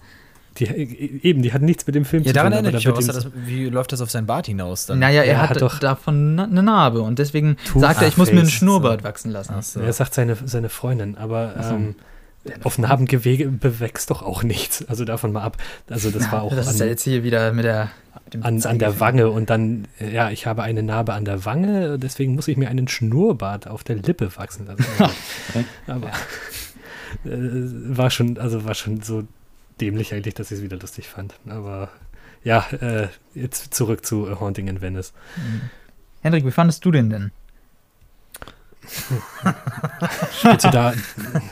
[0.60, 2.36] Die, eben, die hat nichts mit dem Film ja, zu tun.
[2.36, 4.98] Ja, daran erinnere ich mich das, Wie läuft das auf sein Bart hinaus dann?
[4.98, 8.30] Naja, er, er hat, hat doch davon eine Narbe und deswegen sagt er, ich muss
[8.30, 9.54] mir einen Schnurrbart wachsen lassen.
[9.62, 9.80] So.
[9.80, 11.94] Er sagt seine, seine Freundin, aber ähm,
[12.62, 14.84] auf Narbengewege bewächst doch auch nichts.
[14.88, 15.56] Also davon mal ab.
[15.88, 16.54] Also das war auch.
[16.54, 17.90] Das an, ist ja jetzt hier wieder mit der.
[18.42, 22.36] An, an der Wange und dann, ja, ich habe eine Narbe an der Wange, deswegen
[22.36, 24.84] muss ich mir einen Schnurrbart auf der Lippe wachsen lassen.
[25.88, 26.08] aber
[27.24, 27.28] äh,
[27.96, 29.24] war schon, also war schon so
[29.80, 31.34] dämlich eigentlich, dass ich es wieder lustig fand.
[31.48, 31.90] Aber
[32.44, 35.12] ja, äh, jetzt zurück zu A Haunting in Venice.
[35.36, 35.70] Mhm.
[36.22, 37.32] Hendrik, wie fandest du den denn?
[40.32, 40.94] Spielst du da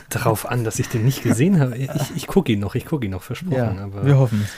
[0.09, 1.77] darauf an, dass ich den nicht gesehen habe?
[1.77, 3.55] Ich, ich gucke ihn noch, ich gucke ihn noch, versprochen.
[3.55, 4.51] Ja, wir hoffen es.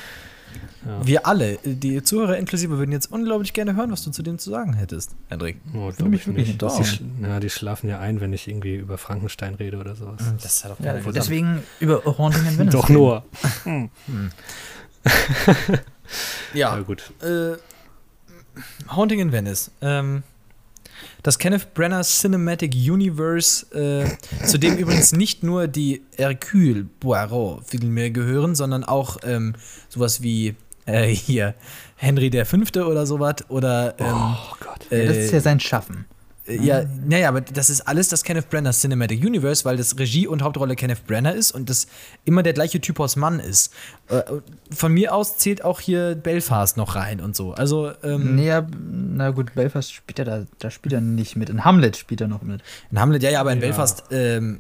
[0.86, 1.06] Ja.
[1.06, 4.50] Wir alle, die Zuhörer inklusive, würden jetzt unglaublich gerne hören, was du zu dem zu
[4.50, 5.58] sagen hättest, Hendrik.
[5.74, 7.16] Oh, Würde mich wirklich interessieren.
[7.20, 10.22] Die, ja, die schlafen ja ein, wenn ich irgendwie über Frankenstein rede oder sowas.
[10.42, 12.74] Das ist ja doch ja, Deswegen über Haunting in Venice.
[12.74, 13.24] Doch nur.
[13.64, 13.90] Hm.
[16.54, 17.12] ja, ja, gut.
[17.22, 17.58] Äh,
[18.90, 19.72] Haunting in Venice.
[19.82, 20.24] Ähm,
[21.24, 28.56] das Kenneth Brenner Cinematic Universe, äh, zu dem übrigens nicht nur die Hercule Poirot-Filme gehören,
[28.56, 29.54] sondern auch ähm,
[29.90, 30.56] sowas wie
[30.86, 31.56] äh, hier
[31.96, 34.92] Henry der Fünfte oder sowas oder ähm, oh Gott.
[34.92, 36.06] Äh, das ist ja sein Schaffen.
[36.48, 40.28] Äh, ja, naja, aber das ist alles das Kenneth Brenner Cinematic Universe, weil das Regie
[40.28, 41.88] und Hauptrolle Kenneth Brenner ist und das
[42.26, 43.74] immer der gleiche Typus Mann ist.
[44.08, 44.22] Äh,
[44.72, 47.54] von mir aus zählt auch hier Belfast noch rein und so.
[47.54, 51.50] Also, ähm, nee, ja, na gut, Belfast spielt er da, da spielt er nicht mit.
[51.50, 52.62] In Hamlet spielt er noch mit.
[52.92, 53.68] In Hamlet, ja, ja, aber in ja.
[53.68, 54.60] Belfast, ähm,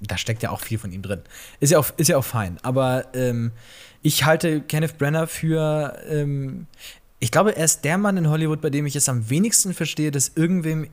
[0.00, 1.20] da steckt ja auch viel von ihm drin.
[1.60, 2.58] Ist ja auch, ist ja auch fein.
[2.62, 3.52] Aber ähm,
[4.02, 6.66] ich halte Kenneth Brenner für, ähm,
[7.20, 10.10] ich glaube, er ist der Mann in Hollywood, bei dem ich es am wenigsten verstehe,
[10.10, 10.88] dass irgendwem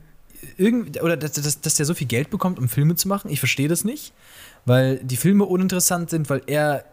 [0.56, 3.30] irgend, oder dass, dass, dass der so viel Geld bekommt, um Filme zu machen.
[3.30, 4.12] Ich verstehe das nicht,
[4.64, 6.84] weil die Filme uninteressant sind, weil er,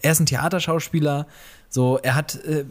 [0.00, 1.26] er ist ein Theaterschauspieler.
[1.68, 2.64] So, er hat, äh,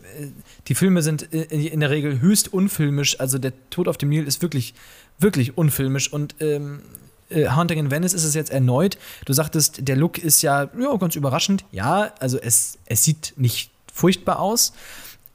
[0.68, 3.20] die Filme sind in, der Regel höchst unfilmisch.
[3.20, 4.74] Also der Tod auf dem Nil ist wirklich,
[5.20, 6.82] wirklich unfilmisch und ähm,
[7.30, 8.98] äh, Haunting in Venice ist es jetzt erneut.
[9.26, 11.66] Du sagtest, der Look ist ja, ja ganz überraschend.
[11.72, 14.74] Ja, also es, es sieht nicht furchtbar aus.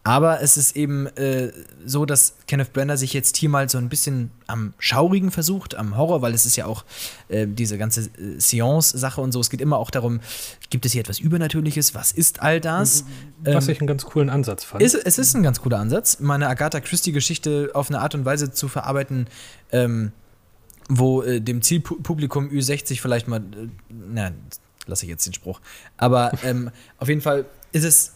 [0.02, 1.52] Aber es ist eben äh,
[1.84, 5.96] so, dass Kenneth Brenner sich jetzt hier mal so ein bisschen am Schaurigen versucht, am
[5.96, 6.84] Horror, weil es ist ja auch
[7.28, 9.40] äh, diese ganze äh, Seance-Sache und so.
[9.40, 10.20] Es geht immer auch darum,
[10.70, 11.94] gibt es hier etwas Übernatürliches?
[11.94, 13.04] Was ist all das?
[13.44, 14.82] Was ähm, ich einen ganz coolen Ansatz fand.
[14.82, 18.52] Ist, es ist ein ganz cooler Ansatz, meine Agatha Christie-Geschichte auf eine Art und Weise
[18.52, 19.26] zu verarbeiten,
[19.70, 20.12] ähm,
[20.90, 24.32] wo äh, dem Zielpublikum Ü60 vielleicht mal, äh, na,
[24.86, 25.60] lasse ich jetzt den Spruch.
[25.96, 28.12] Aber ähm, auf jeden Fall ist es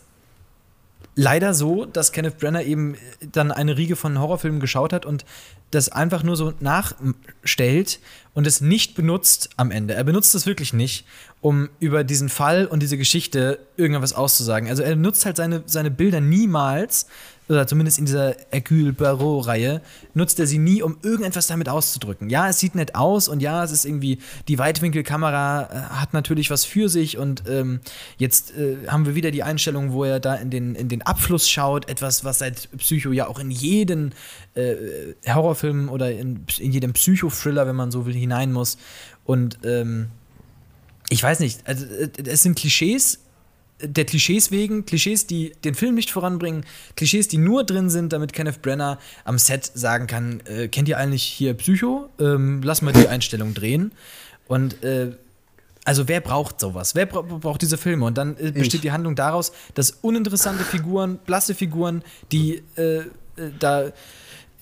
[1.14, 2.96] leider so, dass Kenneth Brenner eben
[3.32, 5.24] dann eine Riege von Horrorfilmen geschaut hat und
[5.70, 8.00] das einfach nur so nachstellt
[8.32, 9.94] und es nicht benutzt am Ende.
[9.94, 11.06] Er benutzt es wirklich nicht,
[11.40, 14.68] um über diesen Fall und diese Geschichte irgendwas auszusagen.
[14.68, 17.06] Also er nutzt halt seine, seine Bilder niemals,
[17.48, 19.82] oder zumindest in dieser Hercule Barreau-Reihe,
[20.14, 22.30] nutzt er sie nie, um irgendetwas damit auszudrücken.
[22.30, 24.18] Ja, es sieht nett aus und ja, es ist irgendwie,
[24.48, 27.80] die Weitwinkelkamera äh, hat natürlich was für sich und ähm,
[28.16, 31.48] jetzt äh, haben wir wieder die Einstellung, wo er da in den, in den Abfluss
[31.48, 34.14] schaut, etwas, was seit Psycho ja auch in jeden
[34.54, 34.74] äh,
[35.26, 38.78] Horrorfilm oder in, in jedem Psycho-Thriller, wenn man so will, hinein muss.
[39.24, 40.08] Und ähm,
[41.10, 43.20] ich weiß nicht, also äh, es sind Klischees,
[43.80, 46.64] der Klischees wegen, Klischees, die den Film nicht voranbringen,
[46.96, 50.98] Klischees, die nur drin sind, damit Kenneth Brenner am Set sagen kann, äh, kennt ihr
[50.98, 52.08] eigentlich hier Psycho?
[52.18, 53.92] Ähm, lass mal die Einstellung drehen.
[54.46, 55.12] Und äh,
[55.84, 56.94] also wer braucht sowas?
[56.94, 58.06] Wer bra braucht diese Filme?
[58.06, 58.80] Und dann äh, besteht ich.
[58.82, 62.02] die Handlung daraus, dass uninteressante Figuren, blasse Figuren,
[62.32, 62.98] die äh,
[63.36, 63.92] äh, da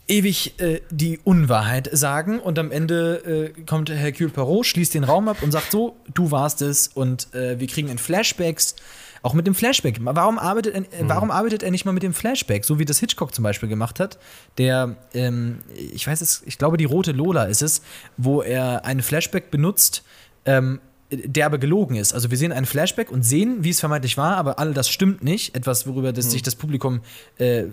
[0.08, 5.28] ewig äh, die Unwahrheit sagen und am Ende äh, kommt Hercule Poirot, schließt den Raum
[5.28, 8.76] ab und sagt so, du warst es und äh, wir kriegen in Flashbacks
[9.22, 9.98] auch mit dem Flashback.
[10.00, 11.08] Warum arbeitet, er, mhm.
[11.08, 14.00] warum arbeitet er nicht mal mit dem Flashback, so wie das Hitchcock zum Beispiel gemacht
[14.00, 14.18] hat?
[14.58, 17.82] Der, ähm, ich weiß es, ich glaube, die rote Lola ist es,
[18.16, 20.02] wo er einen Flashback benutzt,
[20.44, 20.80] ähm,
[21.12, 22.14] der aber gelogen ist.
[22.14, 25.22] Also wir sehen einen Flashback und sehen, wie es vermeintlich war, aber all das stimmt
[25.22, 25.54] nicht.
[25.54, 26.32] Etwas, worüber das, hm.
[26.32, 27.00] sich das Publikum
[27.38, 27.64] äh,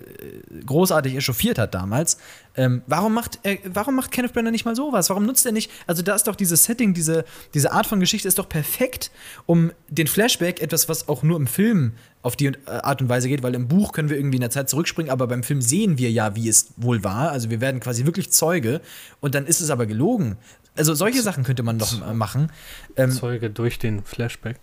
[0.66, 2.18] großartig echauffiert hat damals.
[2.56, 5.10] Ähm, warum, macht er, warum macht Kenneth Brenner nicht mal sowas?
[5.10, 7.24] Warum nutzt er nicht, also da ist doch dieses Setting, diese,
[7.54, 9.12] diese Art von Geschichte ist doch perfekt,
[9.46, 13.44] um den Flashback, etwas, was auch nur im Film auf die Art und Weise geht,
[13.44, 16.12] weil im Buch können wir irgendwie in der Zeit zurückspringen, aber beim Film sehen wir
[16.12, 17.32] ja, wie es wohl war.
[17.32, 18.82] Also wir werden quasi wirklich Zeuge
[19.22, 20.36] und dann ist es aber gelogen.
[20.80, 22.52] Also solche Sachen könnte man doch machen.
[22.96, 24.56] Ähm, Zeuge durch den Flashback.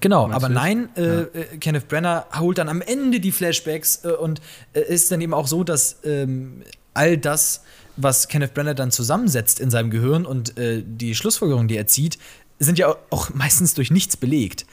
[0.00, 1.20] Genau, aber nein, äh, ja.
[1.20, 4.40] Äh, Kenneth Brenner holt dann am Ende die Flashbacks äh, und
[4.72, 6.62] äh, ist dann eben auch so, dass ähm,
[6.94, 7.62] all das,
[7.96, 12.18] was Kenneth Brenner dann zusammensetzt in seinem Gehirn und äh, die Schlussfolgerungen, die er zieht,
[12.58, 14.64] sind ja auch meistens durch nichts belegt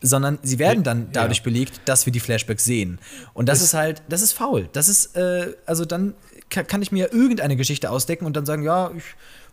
[0.00, 1.44] sondern sie werden dann dadurch ja.
[1.44, 2.98] belegt, dass wir die Flashbacks sehen.
[3.32, 4.68] Und das, das ist halt, das ist faul.
[4.72, 6.12] Das ist, äh, also dann
[6.50, 9.04] kann ich mir irgendeine Geschichte ausdecken und dann sagen, ja, ich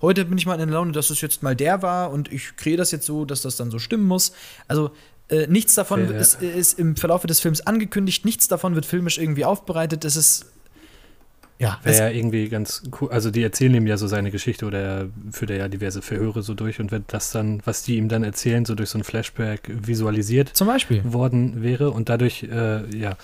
[0.02, 2.56] heute bin ich mal in der Laune, dass es jetzt mal der war und ich
[2.58, 4.34] kreiere das jetzt so, dass das dann so stimmen muss.
[4.68, 4.92] Also
[5.30, 9.18] äh, nichts davon ja, ist, ist, im Verlauf des Films angekündigt, nichts davon wird filmisch
[9.18, 10.06] irgendwie aufbereitet.
[10.06, 10.46] Es ist
[11.62, 13.12] ja, wäre ja irgendwie ganz cool.
[13.12, 16.42] Also die erzählen ihm ja so seine Geschichte oder er führt er ja diverse Verhöre
[16.42, 19.04] so durch und wenn das dann, was die ihm dann erzählen, so durch so ein
[19.04, 21.04] Flashback visualisiert Zum Beispiel.
[21.06, 23.16] worden wäre und dadurch, äh, ja,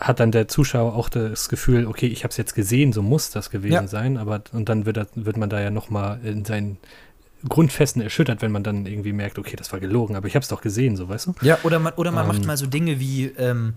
[0.00, 3.30] hat dann der Zuschauer auch das Gefühl, okay, ich habe es jetzt gesehen, so muss
[3.30, 3.86] das gewesen ja.
[3.86, 6.78] sein, aber und dann wird, das, wird man da ja nochmal in seinen
[7.46, 10.48] Grundfesten erschüttert, wenn man dann irgendwie merkt, okay, das war gelogen, aber ich habe es
[10.48, 11.34] doch gesehen, so weißt du?
[11.42, 13.74] Ja, oder man, oder man ähm, macht mal so Dinge wie, ähm,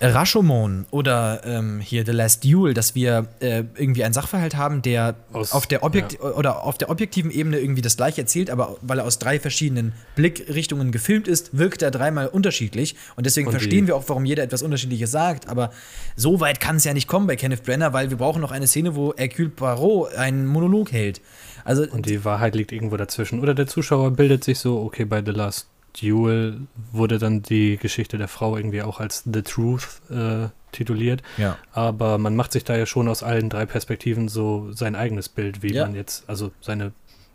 [0.00, 5.16] Rashomon oder ähm, hier The Last Duel, dass wir äh, irgendwie einen Sachverhalt haben, der
[5.32, 6.30] aus, auf der Objekt ja.
[6.30, 9.92] oder auf der objektiven Ebene irgendwie das gleiche erzählt, aber weil er aus drei verschiedenen
[10.14, 14.42] Blickrichtungen gefilmt ist, wirkt er dreimal unterschiedlich und deswegen und verstehen wir auch, warum jeder
[14.42, 15.48] etwas Unterschiedliches sagt.
[15.48, 15.70] Aber
[16.16, 18.66] so weit kann es ja nicht kommen bei Kenneth Brenner, weil wir brauchen noch eine
[18.66, 21.20] Szene, wo Hercule Poirot einen Monolog hält.
[21.64, 23.40] Also und die Wahrheit liegt irgendwo dazwischen.
[23.40, 25.66] Oder der Zuschauer bildet sich so, okay, bei The Last
[26.00, 26.60] Duel
[26.92, 31.22] wurde dann die Geschichte der Frau irgendwie auch als The Truth äh, tituliert.
[31.36, 31.56] Ja.
[31.72, 35.62] Aber man macht sich da ja schon aus allen drei Perspektiven so sein eigenes Bild,
[35.62, 35.84] wie ja.
[35.84, 36.92] man jetzt, also seine,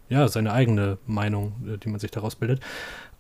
[0.10, 2.62] ja, seine eigene Meinung, äh, die man sich daraus bildet.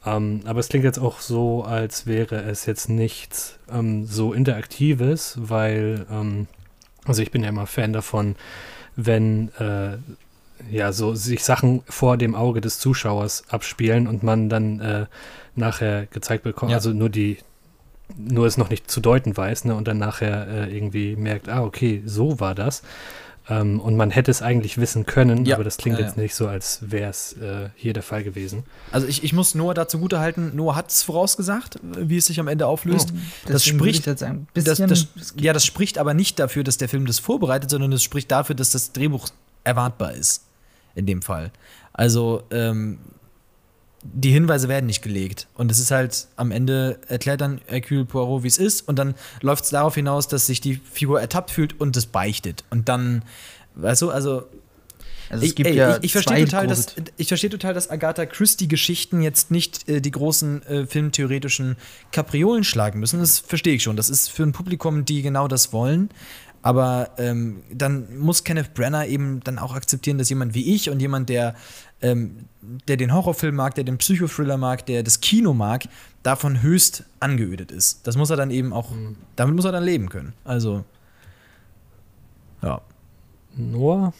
[0.05, 5.37] Ähm, aber es klingt jetzt auch so, als wäre es jetzt nichts ähm, so Interaktives,
[5.39, 6.47] weil, ähm,
[7.05, 8.35] also ich bin ja immer Fan davon,
[8.95, 9.97] wenn äh,
[10.71, 15.05] ja, so sich Sachen vor dem Auge des Zuschauers abspielen und man dann äh,
[15.55, 16.77] nachher gezeigt bekommt, ja.
[16.77, 17.37] also nur die,
[18.17, 21.63] nur es noch nicht zu deuten weiß, ne, und dann nachher äh, irgendwie merkt, ah,
[21.63, 22.83] okay, so war das.
[23.49, 25.55] Ähm, und man hätte es eigentlich wissen können, ja.
[25.55, 28.63] aber das klingt ja, jetzt nicht so, als wäre es äh, hier der Fall gewesen.
[28.93, 32.39] Also ich, ich muss Noah dazu gute halten, Noah hat es vorausgesagt, wie es sich
[32.39, 33.13] am Ende auflöst.
[33.13, 37.19] Oh, das spricht, das, das, ja, das spricht aber nicht dafür, dass der Film das
[37.19, 39.27] vorbereitet, sondern es spricht dafür, dass das Drehbuch
[39.65, 40.43] erwartbar ist
[40.95, 41.51] in dem Fall.
[41.93, 42.99] Also, ähm,
[44.03, 45.47] die Hinweise werden nicht gelegt.
[45.55, 49.15] Und es ist halt, am Ende erklärt dann Hercule Poirot, wie es ist, und dann
[49.41, 52.63] läuft es darauf hinaus, dass sich die Figur ertappt fühlt und es beichtet.
[52.69, 53.23] Und dann,
[53.75, 54.43] weißt du, also.
[55.29, 59.21] Also ich, ey, ja ich, ich verstehe total, dass, ich verstehe total, dass Agatha Christie-Geschichten
[59.21, 61.77] jetzt nicht äh, die großen äh, filmtheoretischen
[62.11, 63.19] Kapriolen schlagen müssen.
[63.19, 63.95] Das verstehe ich schon.
[63.95, 66.09] Das ist für ein Publikum, die genau das wollen.
[66.63, 71.01] Aber ähm, dann muss Kenneth Brenner eben dann auch akzeptieren, dass jemand wie ich und
[71.01, 71.55] jemand, der,
[72.01, 72.45] ähm,
[72.87, 75.83] der den Horrorfilm mag, der den Psychothriller mag, der das Kino mag,
[76.23, 78.07] davon höchst angeödet ist.
[78.07, 79.17] Das muss er dann eben auch, mhm.
[79.35, 80.33] damit muss er dann leben können.
[80.45, 80.85] Also,
[82.61, 82.81] ja.
[83.55, 84.13] Noah,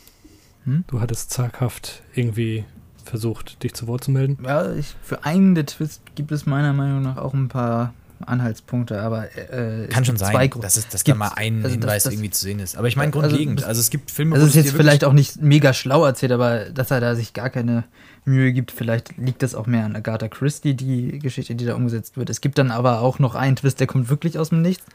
[0.66, 0.84] hm?
[0.88, 2.66] du hattest zaghaft irgendwie
[3.06, 4.38] versucht, dich zu Wort zu melden.
[4.44, 7.94] Ja, ich, für einen der Twist gibt es meiner Meinung nach auch ein paar
[8.28, 12.04] Anhaltspunkte, aber äh, kann schon sein, dass, es, dass da mal ein also Hinweis das,
[12.04, 12.78] das, irgendwie zu sehen ist.
[12.78, 15.04] Aber ich meine also grundlegend, also, also, es gibt Filme, also es ist jetzt vielleicht
[15.04, 17.84] auch nicht mega schlau erzählt, aber dass er da sich gar keine
[18.26, 22.18] Mühe gibt, vielleicht liegt das auch mehr an Agatha Christie, die Geschichte, die da umgesetzt
[22.18, 22.30] wird.
[22.30, 24.86] Es gibt dann aber auch noch einen Twist, der kommt wirklich aus dem Nichts.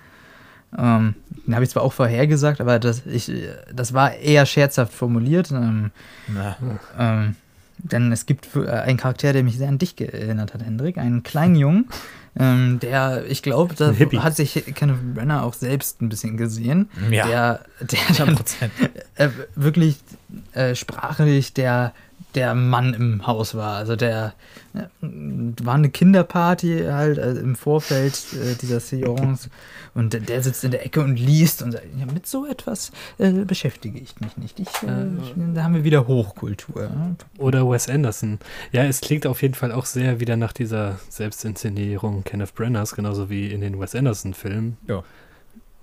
[0.77, 1.15] Ähm,
[1.47, 3.33] den habe ich zwar auch vorhergesagt, aber das, ich,
[3.73, 5.51] das war eher scherzhaft formuliert.
[5.51, 5.91] Ähm,
[6.99, 7.37] ähm,
[7.79, 11.23] denn es gibt äh, einen Charakter, der mich sehr an dich erinnert hat, Hendrik, einen
[11.23, 11.89] kleinen Jungen,
[12.39, 16.91] ähm, der, ich glaube, da hat sich Kenneth Brenner auch selbst ein bisschen gesehen.
[17.11, 17.27] Ja.
[17.27, 18.39] Der, der dann,
[19.17, 19.97] äh, wirklich
[20.53, 21.93] äh, sprachlich der
[22.35, 23.77] der Mann im Haus war.
[23.77, 24.35] Also der
[24.75, 29.49] äh, war eine Kinderparty halt äh, im Vorfeld äh, dieser Seance
[29.95, 32.93] und der, der, sitzt in der Ecke und liest und sagt, ja, mit so etwas
[33.19, 34.61] äh, beschäftige ich mich nicht.
[34.61, 35.07] Ich, äh,
[35.55, 36.91] da haben wir wieder Hochkultur.
[37.39, 38.39] Oder Wes Anderson.
[38.73, 43.31] Ja, es klingt auf jeden Fall auch sehr wieder nach dieser Selbstinszenierung Kenneth Brenners, genauso
[43.31, 44.77] wie in den Wes Anderson-Filmen.
[44.87, 45.03] Ja.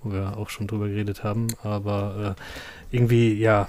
[0.02, 1.48] Wo wir auch schon drüber geredet haben.
[1.62, 3.68] Aber äh, irgendwie, ja,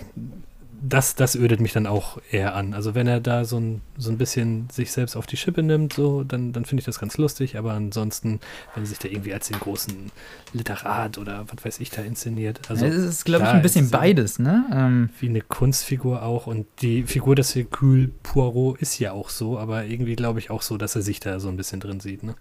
[0.81, 2.73] das, das ödet mich dann auch eher an.
[2.73, 5.93] Also wenn er da so ein, so ein bisschen sich selbst auf die Schippe nimmt,
[5.93, 7.57] so, dann, dann finde ich das ganz lustig.
[7.57, 8.39] Aber ansonsten,
[8.73, 10.11] wenn er sich da irgendwie als den großen
[10.53, 12.61] Literat oder was weiß ich da inszeniert.
[12.69, 14.65] Also, es ist, glaube ich, ein bisschen beides, ne?
[14.71, 16.47] Ähm, wie eine Kunstfigur auch.
[16.47, 20.61] Und die Figur des Hercule Poirot ist ja auch so, aber irgendwie glaube ich auch
[20.61, 22.35] so, dass er sich da so ein bisschen drin sieht, ne?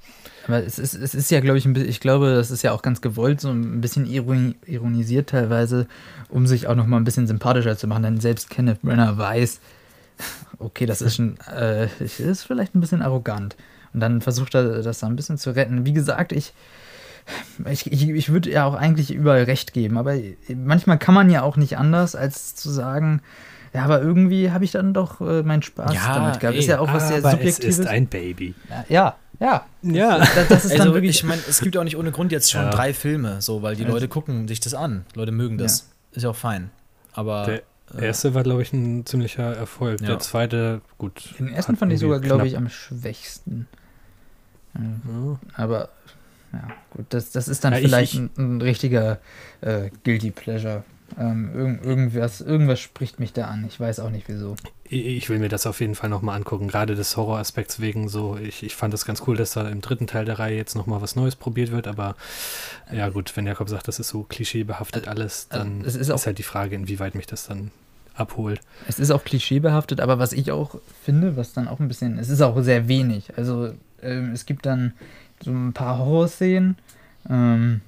[0.46, 2.72] Aber es ist, es ist ja, glaube ich, ein bisschen, ich glaube, das ist ja
[2.72, 5.88] auch ganz gewollt, so ein bisschen ironisiert teilweise,
[6.28, 8.04] um sich auch noch mal ein bisschen sympathischer zu machen.
[8.04, 9.60] Denn selbst Kenneth Brenner weiß,
[10.58, 13.56] okay, das ist, schon, äh, ist vielleicht ein bisschen arrogant.
[13.94, 15.86] Und dann versucht er das da ein bisschen zu retten.
[15.86, 16.52] Wie gesagt, ich,
[17.70, 20.16] ich, ich, ich würde ja auch eigentlich überall recht geben, aber
[20.54, 23.22] manchmal kann man ja auch nicht anders, als zu sagen,
[23.72, 26.54] ja, aber irgendwie habe ich dann doch äh, meinen Spaß ja, damit gehabt.
[26.54, 27.58] Ey, ist ja auch was sehr Subjektives.
[27.58, 28.54] Es ist ein Baby.
[28.88, 29.66] Ja, ja.
[29.82, 30.18] Ja.
[30.18, 31.16] Das, das ist also, dann wirklich.
[31.16, 32.70] Ich meine, es gibt auch nicht ohne Grund jetzt schon ja.
[32.70, 35.04] drei Filme, so, weil die also, Leute gucken sich das an.
[35.14, 35.80] Leute mögen das.
[35.80, 36.16] Ja.
[36.16, 36.70] Ist ja auch fein.
[37.12, 37.44] Aber.
[37.44, 37.62] Der
[37.94, 39.98] äh, erste war, glaube ich, ein ziemlicher Erfolg.
[39.98, 41.34] Der zweite, gut.
[41.38, 43.68] Den ersten fand ich sogar, glaube ich, am schwächsten.
[45.54, 45.88] Aber
[46.52, 49.18] ja, gut, das, das ist dann ja, vielleicht ich, ich, ein, ein, richtiger
[49.60, 50.84] äh, Guilty Pleasure.
[51.18, 53.64] Ähm, irgend, irgendwas, irgendwas spricht mich da an.
[53.66, 54.56] Ich weiß auch nicht wieso.
[54.88, 58.36] Ich will mir das auf jeden Fall nochmal angucken, gerade des Horroraspekts wegen so.
[58.36, 61.02] Ich, ich fand das ganz cool, dass da im dritten Teil der Reihe jetzt nochmal
[61.02, 62.16] was Neues probiert wird, aber
[62.92, 66.44] ja gut, wenn Jakob sagt, das ist so klischeebehaftet alles, dann ist, ist halt die
[66.44, 67.70] Frage, inwieweit mich das dann
[68.14, 68.60] abholt.
[68.88, 72.28] Es ist auch klischeebehaftet, aber was ich auch finde, was dann auch ein bisschen, es
[72.28, 73.36] ist auch sehr wenig.
[73.36, 74.92] Also ähm, es gibt dann
[75.44, 76.76] so ein paar Horrorszenen,
[77.28, 77.80] ähm,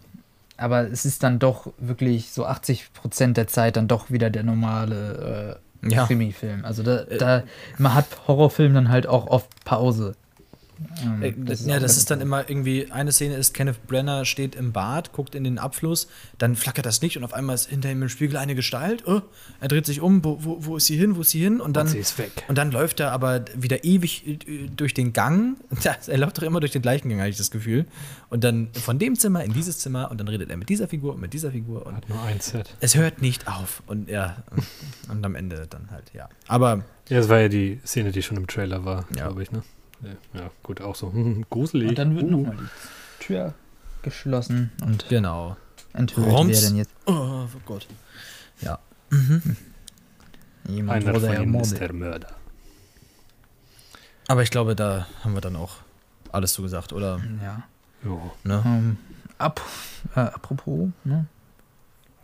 [0.59, 4.43] aber es ist dann doch wirklich so 80 Prozent der Zeit dann doch wieder der
[4.43, 6.05] normale äh, ja.
[6.05, 6.65] Krimi-Film.
[6.65, 7.43] Also da, äh, da,
[7.79, 10.17] man hat Horrorfilm dann halt auch oft Pause.
[11.03, 14.55] Ähm, äh, das ja, das ist dann immer irgendwie, eine Szene ist, Kenneth Brenner steht
[14.55, 16.09] im Bad, guckt in den Abfluss,
[16.39, 19.07] dann flackert das Licht und auf einmal ist hinter ihm im Spiegel eine Gestalt.
[19.07, 19.23] Oh,
[19.61, 21.61] er dreht sich um, wo, wo, wo, ist sie hin, wo ist sie hin?
[21.61, 22.45] Und dann, und sie ist weg.
[22.49, 25.57] Und dann läuft er aber wieder ewig äh, durch den Gang.
[26.07, 27.87] er läuft doch immer durch den gleichen Gang, habe ich das Gefühl.
[28.31, 31.15] Und dann von dem Zimmer in dieses Zimmer und dann redet er mit dieser Figur
[31.15, 31.87] und mit dieser Figur.
[31.87, 32.75] Und Hat nur ein Set.
[32.81, 33.83] Es hört nicht auf.
[33.87, 34.43] Und ja,
[35.09, 36.29] und am Ende dann halt, ja.
[36.47, 36.85] Aber.
[37.09, 39.29] Ja, es war ja die Szene, die schon im Trailer war, ja.
[39.29, 39.63] glaube ich, ne?
[40.33, 41.91] Ja, gut, auch so hm, gruselig.
[41.91, 42.31] Und dann wird uh.
[42.31, 43.55] nochmal die Tür
[44.03, 45.57] geschlossen und genau.
[45.93, 46.63] enthüllt Roms.
[46.63, 46.91] wer denn jetzt.
[47.07, 47.87] Oh, oh Gott.
[48.61, 48.79] Ja.
[49.11, 49.57] Mhm.
[50.69, 52.29] Jemand Einer von ihnen ist der Mörder.
[54.29, 55.77] Aber ich glaube, da haben wir dann auch
[56.31, 57.21] alles so gesagt, oder?
[57.43, 57.63] Ja.
[58.05, 58.31] Jo.
[58.45, 58.59] Ne?
[58.59, 58.97] Um, ähm,
[59.39, 59.61] ab,
[60.15, 61.27] äh, apropos, ne?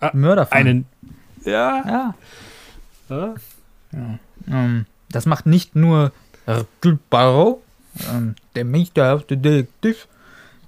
[0.01, 0.61] Ah, Mörderfall.
[0.61, 0.87] Einen.
[1.45, 1.83] Ja.
[1.87, 2.15] Ja.
[3.09, 3.35] ja.
[3.93, 6.13] Um, ähm, das macht nicht nur
[7.09, 7.63] Poirot,
[8.13, 10.09] ähm, der meisterhafte Detektiv,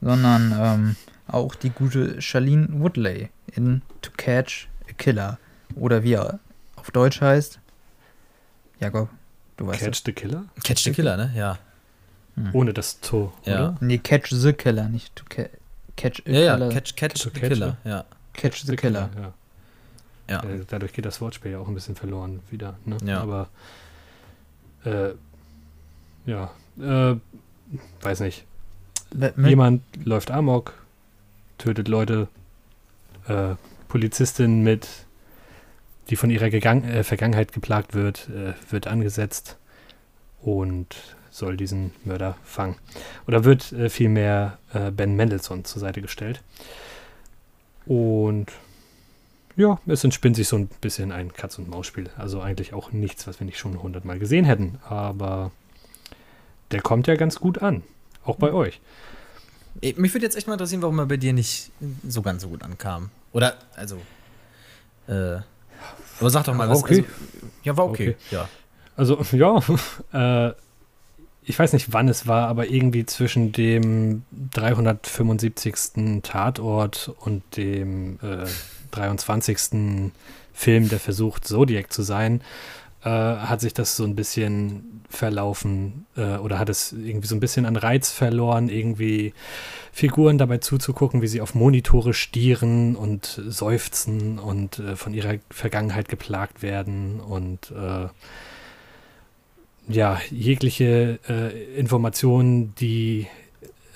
[0.00, 0.96] sondern ähm,
[1.28, 5.38] auch die gute Charlene Woodley in To Catch a Killer.
[5.74, 6.38] Oder wie er
[6.76, 7.58] auf Deutsch heißt.
[8.80, 9.08] Jakob,
[9.56, 10.02] du weißt Catch das.
[10.04, 10.44] the Killer?
[10.62, 11.32] Catch the Killer, ne?
[11.34, 11.58] Ja.
[12.36, 12.50] Hm.
[12.52, 13.54] Ohne das To, ja.
[13.54, 13.76] oder?
[13.80, 15.44] Nee, Catch the Killer, nicht To ca
[15.96, 16.66] Catch a ja, Killer.
[16.66, 18.04] Ja, Catch, catch the Killer, ja.
[18.34, 19.08] Catch the, the Killer.
[19.08, 19.32] killer
[20.28, 20.42] ja.
[20.44, 20.50] ja.
[20.50, 22.98] Äh, dadurch geht das Wortspiel ja auch ein bisschen verloren wieder, ne?
[23.04, 23.22] Ja.
[23.22, 23.48] Aber
[24.84, 25.14] äh,
[26.26, 26.50] ja,
[26.80, 27.16] äh,
[28.02, 28.44] weiß nicht.
[29.36, 30.74] Jemand läuft amok,
[31.58, 32.28] tötet Leute,
[33.28, 33.54] äh,
[33.88, 34.88] Polizistin mit,
[36.10, 39.56] die von ihrer Gegang äh, Vergangenheit geplagt wird, äh, wird angesetzt
[40.42, 40.96] und
[41.30, 42.76] soll diesen Mörder fangen.
[43.26, 46.42] Oder wird äh, vielmehr äh, Ben Mendelssohn zur Seite gestellt.
[47.84, 48.46] Und
[49.56, 52.10] ja, es entspinnt sich so ein bisschen ein Katz-und-Maus-Spiel.
[52.16, 54.78] Also eigentlich auch nichts, was wir nicht schon hundertmal gesehen hätten.
[54.88, 55.50] Aber
[56.70, 57.82] der kommt ja ganz gut an.
[58.24, 58.80] Auch bei euch.
[59.82, 61.70] Mich würde jetzt echt mal interessieren, warum er bei dir nicht
[62.06, 63.10] so ganz so gut ankam.
[63.32, 64.00] Oder, also.
[65.06, 65.38] Äh,
[66.20, 66.78] aber sag doch mal, was.
[66.78, 67.04] Okay.
[67.04, 68.10] Also, ja, war okay.
[68.10, 68.16] okay.
[68.30, 68.48] Ja.
[68.96, 69.60] Also, ja.
[70.48, 70.54] Äh,
[71.48, 76.20] ich weiß nicht, wann es war, aber irgendwie zwischen dem 375.
[76.22, 78.46] Tatort und dem äh,
[78.90, 80.12] 23.
[80.52, 82.40] Film, der versucht, Zodiac zu sein,
[83.06, 87.40] äh, hat sich das so ein bisschen verlaufen äh, oder hat es irgendwie so ein
[87.40, 89.32] bisschen an Reiz verloren, irgendwie
[89.92, 96.08] Figuren dabei zuzugucken, wie sie auf Monitore stieren und seufzen und äh, von ihrer Vergangenheit
[96.08, 98.08] geplagt werden und äh,
[99.88, 103.28] ja, jegliche äh, Informationen, die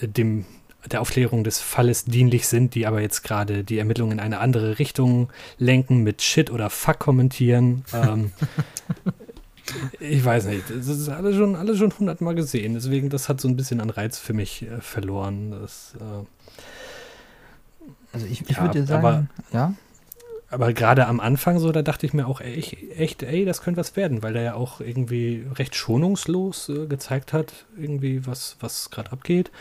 [0.00, 0.44] dem
[0.89, 4.78] der Aufklärung des Falles dienlich sind, die aber jetzt gerade die Ermittlungen in eine andere
[4.78, 7.85] Richtung lenken, mit Shit oder Fuck kommentieren.
[7.93, 8.33] Ähm,
[10.01, 12.74] ich weiß nicht, das ist alles schon, alles schon hundertmal gesehen.
[12.74, 15.51] Deswegen, das hat so ein bisschen an Reiz für mich äh, verloren.
[15.51, 16.24] Das, äh,
[18.12, 19.74] also ich, ich ja, würde sagen, aber, ja.
[20.53, 23.78] Aber gerade am Anfang so, da dachte ich mir auch echt, echt, ey, das könnte
[23.78, 28.91] was werden, weil er ja auch irgendwie recht schonungslos äh, gezeigt hat, irgendwie was, was
[28.91, 29.53] gerade abgeht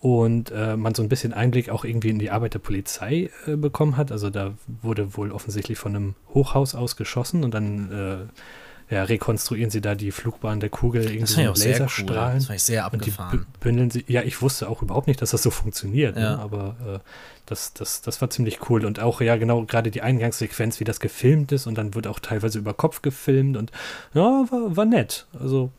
[0.00, 3.56] und äh, man so ein bisschen Einblick auch irgendwie in die Arbeit der Polizei äh,
[3.56, 4.12] bekommen hat.
[4.12, 9.70] Also da wurde wohl offensichtlich von einem Hochhaus aus geschossen und dann äh, ja, rekonstruieren
[9.70, 12.34] sie da die Flugbahn der Kugel irgendwie das mit Laserstrahlen.
[12.34, 12.38] Cool.
[12.38, 13.38] Das war ich sehr abgefahren.
[13.38, 16.22] Und die bündeln sie, ja, ich wusste auch überhaupt nicht, dass das so funktioniert, ne?
[16.22, 16.36] ja.
[16.36, 16.38] ne?
[16.38, 16.98] aber äh,
[17.46, 18.84] das, das, das war ziemlich cool.
[18.84, 22.20] Und auch, ja, genau, gerade die Eingangssequenz, wie das gefilmt ist und dann wird auch
[22.20, 23.72] teilweise über Kopf gefilmt und
[24.14, 25.26] ja, war, war nett.
[25.40, 25.72] Also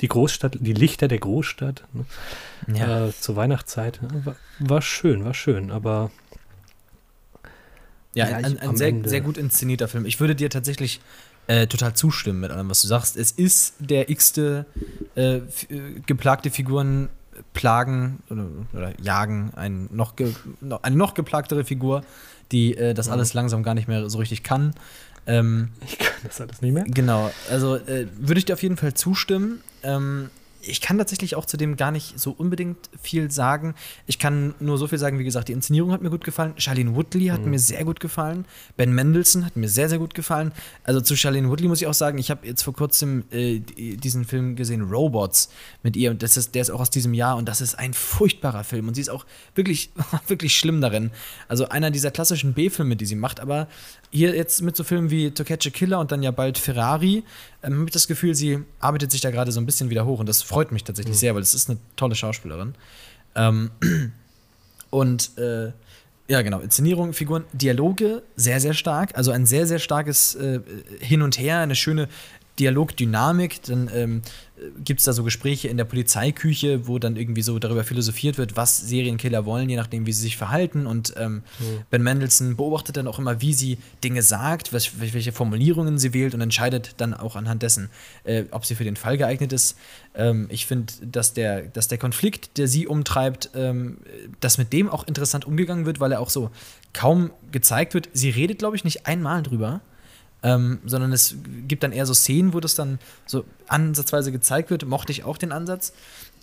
[0.00, 2.04] die Großstadt, die Lichter der Großstadt ne?
[2.78, 3.06] ja.
[3.06, 4.00] äh, zur Weihnachtszeit.
[4.24, 6.10] War, war, schön, war schön, aber.
[8.14, 10.04] Ja, ja ein, ein sehr, sehr gut inszenierter Film.
[10.04, 11.00] Ich würde dir tatsächlich
[11.46, 13.16] äh, total zustimmen mit allem, was du sagst.
[13.16, 14.66] Es ist der x-te
[15.16, 15.42] äh, äh
[16.06, 17.08] geplagte Figuren
[17.54, 20.34] plagen oder, oder jagen ein noch ge,
[20.82, 22.02] eine noch geplagtere Figur,
[22.50, 24.74] die äh, das alles langsam gar nicht mehr so richtig kann.
[25.26, 26.84] Ähm, ich kann das alles nicht mehr.
[26.84, 29.60] Genau, also äh, würde ich dir auf jeden Fall zustimmen.
[29.82, 30.30] Ähm,
[30.64, 33.74] ich kann tatsächlich auch zu dem gar nicht so unbedingt viel sagen.
[34.06, 36.54] Ich kann nur so viel sagen, wie gesagt, die Inszenierung hat mir gut gefallen.
[36.56, 37.50] Charlene Woodley hat mhm.
[37.50, 38.44] mir sehr gut gefallen.
[38.76, 40.52] Ben Mendelssohn hat mir sehr, sehr gut gefallen.
[40.84, 44.24] Also zu Charlene Woodley muss ich auch sagen, ich habe jetzt vor kurzem äh, diesen
[44.24, 45.50] Film gesehen, Robots,
[45.82, 46.10] mit ihr.
[46.12, 47.36] Und das ist, der ist auch aus diesem Jahr.
[47.36, 48.88] Und das ist ein furchtbarer Film.
[48.88, 49.90] Und sie ist auch wirklich,
[50.28, 51.10] wirklich schlimm darin.
[51.48, 53.40] Also einer dieser klassischen B-Filme, die sie macht.
[53.40, 53.66] Aber
[54.12, 57.24] hier jetzt mit so Filmen wie To Catch a Killer und dann ja bald Ferrari,
[57.62, 60.20] ähm, habe ich das Gefühl, sie arbeitet sich da gerade so ein bisschen wieder hoch.
[60.20, 61.20] Und das freut mich tatsächlich mhm.
[61.20, 62.74] sehr, weil es ist eine tolle Schauspielerin.
[63.34, 63.70] Ähm,
[64.90, 65.72] und äh,
[66.28, 69.16] ja, genau, Inszenierung, Figuren, Dialoge sehr, sehr stark.
[69.16, 70.60] Also ein sehr, sehr starkes äh,
[71.00, 72.08] Hin und Her, eine schöne
[72.58, 73.62] Dialogdynamik.
[73.62, 74.22] Dann ähm,
[74.84, 78.56] gibt es da so Gespräche in der Polizeiküche, wo dann irgendwie so darüber philosophiert wird,
[78.56, 80.86] was Serienkiller wollen, je nachdem, wie sie sich verhalten.
[80.86, 81.82] Und ähm, mhm.
[81.90, 86.34] Ben Mendelssohn beobachtet dann auch immer, wie sie Dinge sagt, was, welche Formulierungen sie wählt
[86.34, 87.90] und entscheidet dann auch anhand dessen,
[88.24, 89.76] äh, ob sie für den Fall geeignet ist.
[90.14, 93.98] Ähm, ich finde, dass der, dass der Konflikt, der sie umtreibt, ähm,
[94.40, 96.50] dass mit dem auch interessant umgegangen wird, weil er auch so
[96.92, 98.08] kaum gezeigt wird.
[98.12, 99.80] Sie redet, glaube ich, nicht einmal drüber
[100.42, 101.36] ähm, sondern es
[101.68, 104.86] gibt dann eher so Szenen, wo das dann so ansatzweise gezeigt wird.
[104.86, 105.92] Mochte ich auch den Ansatz.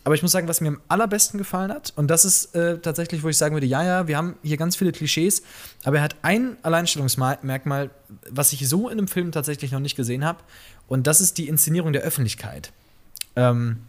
[0.04, 3.22] Aber ich muss sagen, was mir am allerbesten gefallen hat, und das ist äh, tatsächlich,
[3.22, 5.44] wo ich sagen würde, ja, ja, wir haben hier ganz viele Klischees,
[5.84, 7.90] aber er hat ein Alleinstellungsmerkmal,
[8.30, 10.40] was ich so in einem Film tatsächlich noch nicht gesehen habe,
[10.88, 12.72] und das ist die Inszenierung der Öffentlichkeit.
[13.36, 13.82] Ähm,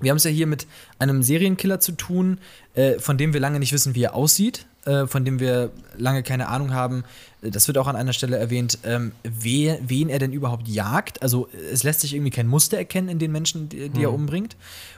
[0.00, 0.66] wir haben es ja hier mit
[0.98, 2.38] einem Serienkiller zu tun,
[2.74, 6.22] äh, von dem wir lange nicht wissen, wie er aussieht, äh, von dem wir lange
[6.22, 7.04] keine Ahnung haben,
[7.40, 11.22] das wird auch an einer Stelle erwähnt, ähm, wer, wen er denn überhaupt jagt.
[11.22, 14.04] Also es lässt sich irgendwie kein Muster erkennen in den Menschen, die, die mhm.
[14.04, 14.56] er umbringt.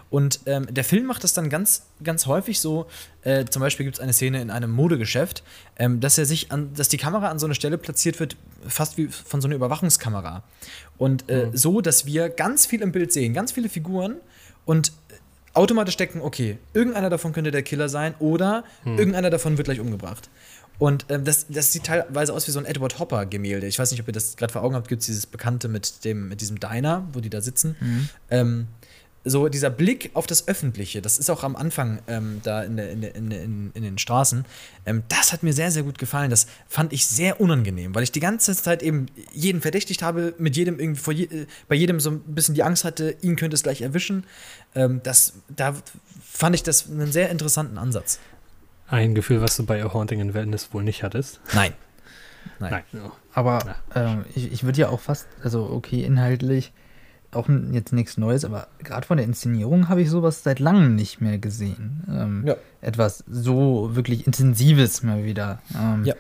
[0.09, 2.87] Und ähm, der Film macht das dann ganz, ganz häufig so.
[3.22, 5.43] Äh, zum Beispiel gibt es eine Szene in einem Modegeschäft,
[5.78, 8.97] ähm, dass er sich an, dass die Kamera an so eine Stelle platziert wird, fast
[8.99, 10.45] wie von so einer Überwachungskamera.
[10.97, 11.57] Und äh, mhm.
[11.57, 14.16] so, dass wir ganz viel im Bild sehen, ganz viele Figuren
[14.64, 14.93] und
[15.57, 18.99] automatisch denken, okay, irgendeiner davon könnte der Killer sein oder mhm.
[18.99, 20.29] irgendeiner davon wird gleich umgebracht.
[20.79, 23.67] Und ähm, das, das sieht teilweise aus wie so ein Edward Hopper-Gemälde.
[23.67, 26.05] Ich weiß nicht, ob ihr das gerade vor Augen habt, gibt es dieses Bekannte mit,
[26.05, 27.77] dem, mit diesem Diner, wo die da sitzen.
[27.81, 28.09] Mhm.
[28.31, 28.67] Ähm,
[29.29, 32.93] so dieser Blick auf das Öffentliche, das ist auch am Anfang ähm, da in, der,
[32.93, 34.45] in, in, in, den Straßen,
[34.87, 36.31] ähm, das hat mir sehr, sehr gut gefallen.
[36.31, 40.57] Das fand ich sehr unangenehm, weil ich die ganze Zeit eben jeden verdächtigt habe, mit
[40.57, 43.55] jedem irgendwie vor je, äh, bei jedem so ein bisschen die Angst hatte, ihn könnte
[43.55, 44.24] es gleich erwischen.
[44.77, 45.74] Ähm, das, da
[46.22, 48.20] fand ich das einen sehr interessanten Ansatz.
[48.87, 51.41] Ein Gefühl, was du bei A Haunting in Wellness wohl nicht hattest.
[51.53, 51.72] Nein.
[52.61, 52.85] Nein.
[52.93, 53.11] Nein.
[53.35, 56.72] Aber ähm, ich, ich würde ja auch fast, also okay, inhaltlich
[57.37, 61.20] auch jetzt nichts Neues, aber gerade von der Inszenierung habe ich sowas seit langem nicht
[61.20, 62.05] mehr gesehen.
[62.09, 62.57] Ähm, ja.
[62.80, 65.61] Etwas so wirklich Intensives mal wieder.
[65.74, 66.14] Ähm, ja.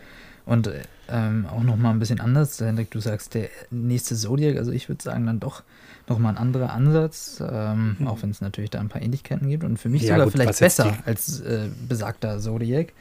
[0.44, 0.70] Und
[1.08, 2.60] ähm, auch noch mal ein bisschen anders.
[2.60, 5.62] Hendrik, du sagst, der nächste Zodiac, also ich würde sagen, dann doch
[6.08, 8.06] nochmal ein anderer Ansatz, ähm, mhm.
[8.06, 10.34] auch wenn es natürlich da ein paar Ähnlichkeiten gibt und für mich ja, sogar gut,
[10.34, 12.92] vielleicht besser als äh, besagter Zodiac.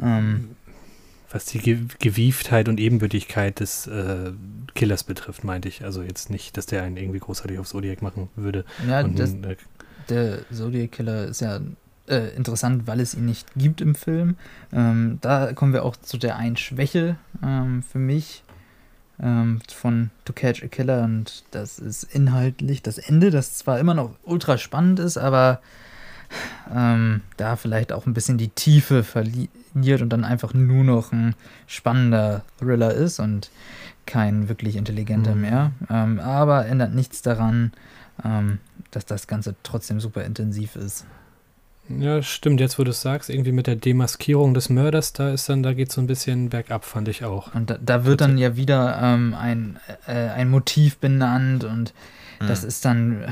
[0.00, 0.50] Ähm,
[1.30, 4.32] was die Gewieftheit und Ebenbürtigkeit des äh,
[4.74, 5.84] Killers betrifft, meinte ich.
[5.84, 8.64] Also jetzt nicht, dass der einen irgendwie großartig auf Zodiac machen würde.
[8.86, 9.56] Ja, das, äh,
[10.08, 11.60] der Zodiac Killer ist ja
[12.08, 14.36] äh, interessant, weil es ihn nicht gibt im Film.
[14.72, 18.44] Ähm, da kommen wir auch zu der einen Schwäche ähm, für mich
[19.20, 23.94] ähm, von To Catch a Killer und das ist inhaltlich das Ende, das zwar immer
[23.94, 25.60] noch ultra spannend ist, aber
[26.74, 31.34] ähm, da vielleicht auch ein bisschen die Tiefe verliert und dann einfach nur noch ein
[31.66, 33.50] spannender Thriller ist und
[34.06, 35.40] kein wirklich intelligenter mhm.
[35.40, 35.72] mehr.
[35.90, 37.72] Ähm, aber ändert nichts daran,
[38.24, 38.58] ähm,
[38.90, 41.04] dass das Ganze trotzdem super intensiv ist.
[41.88, 45.48] Ja, stimmt, jetzt wo du es sagst, irgendwie mit der Demaskierung des Mörders, da ist
[45.48, 47.54] dann, da geht so ein bisschen bergab, fand ich auch.
[47.54, 51.94] Und da, da wird dann ja wieder ähm, ein, äh, ein Motiv benannt und
[52.40, 52.48] mhm.
[52.48, 53.24] das ist dann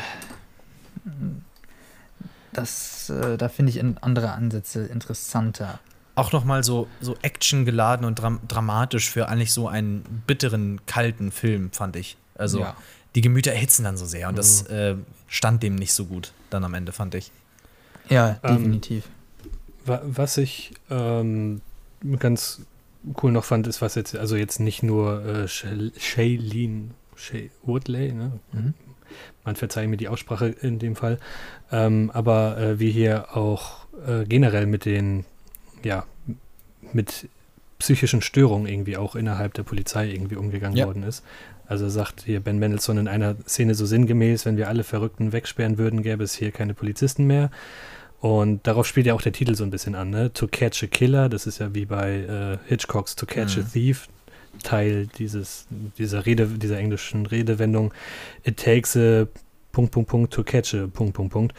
[2.58, 5.78] das, äh, da finde ich andere Ansätze interessanter.
[6.16, 11.72] Auch nochmal so, so actiongeladen und dram dramatisch für eigentlich so einen bitteren, kalten Film,
[11.72, 12.16] fand ich.
[12.36, 12.76] Also ja.
[13.14, 14.36] die Gemüter erhitzen dann so sehr und mhm.
[14.36, 14.96] das äh,
[15.26, 17.32] stand dem nicht so gut dann am Ende, fand ich.
[18.08, 19.08] Ja, ähm, definitiv.
[19.86, 21.60] Ähm, was ich ähm,
[22.18, 22.62] ganz
[23.22, 26.90] cool noch fand, ist, was jetzt, also jetzt nicht nur äh, Shailene
[27.64, 28.32] Woodley, ne?
[28.52, 28.74] Mhm
[29.44, 31.18] man verzeihe mir die Aussprache in dem Fall,
[31.72, 35.24] ähm, aber äh, wie hier auch äh, generell mit den,
[35.82, 36.04] ja,
[36.92, 37.28] mit
[37.78, 40.86] psychischen Störungen irgendwie auch innerhalb der Polizei irgendwie umgegangen ja.
[40.86, 41.22] worden ist.
[41.66, 45.78] Also sagt hier Ben Mendelssohn in einer Szene so sinngemäß, wenn wir alle Verrückten wegsperren
[45.78, 47.50] würden, gäbe es hier keine Polizisten mehr.
[48.20, 50.32] Und darauf spielt ja auch der Titel so ein bisschen an, ne?
[50.32, 53.62] To Catch a Killer, das ist ja wie bei äh, Hitchcocks To Catch mhm.
[53.62, 54.08] a Thief.
[54.62, 55.66] Teil dieses,
[55.98, 57.92] dieser Rede, dieser englischen Redewendung,
[58.44, 59.26] it takes a
[59.72, 61.54] Punkt, Punkt, Punkt to catch a Punkt, Punkt, Punkt.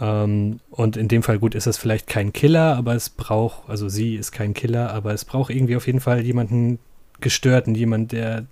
[0.00, 3.88] Ähm, und in dem Fall, gut, ist das vielleicht kein Killer, aber es braucht, also
[3.88, 6.78] sie ist kein Killer, aber es braucht irgendwie auf jeden Fall jemanden
[7.20, 8.46] gestörten, jemand, der,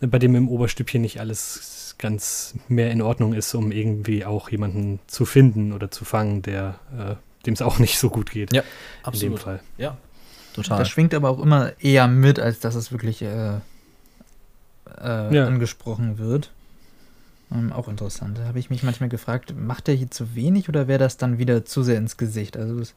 [0.00, 4.98] bei dem im Oberstübchen nicht alles ganz mehr in Ordnung ist, um irgendwie auch jemanden
[5.06, 7.14] zu finden oder zu fangen, der, äh,
[7.46, 8.52] dem es auch nicht so gut geht.
[8.52, 8.62] Ja,
[9.02, 9.22] absolut.
[9.22, 9.60] In dem Fall.
[9.78, 9.96] Ja,
[10.54, 10.78] Total.
[10.78, 13.54] Das schwingt aber auch immer eher mit, als dass es wirklich äh,
[15.00, 15.46] äh, ja.
[15.46, 16.50] angesprochen wird.
[17.50, 18.38] Ähm, auch interessant.
[18.38, 21.38] Da habe ich mich manchmal gefragt, macht er hier zu wenig oder wäre das dann
[21.38, 22.56] wieder zu sehr ins Gesicht?
[22.56, 22.94] Also das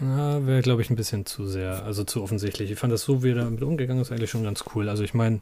[0.00, 2.70] ja, wäre, glaube ich, ein bisschen zu sehr, also zu offensichtlich.
[2.70, 4.88] Ich fand das so, wie er damit umgegangen ist, eigentlich schon ganz cool.
[4.88, 5.40] Also ich meine,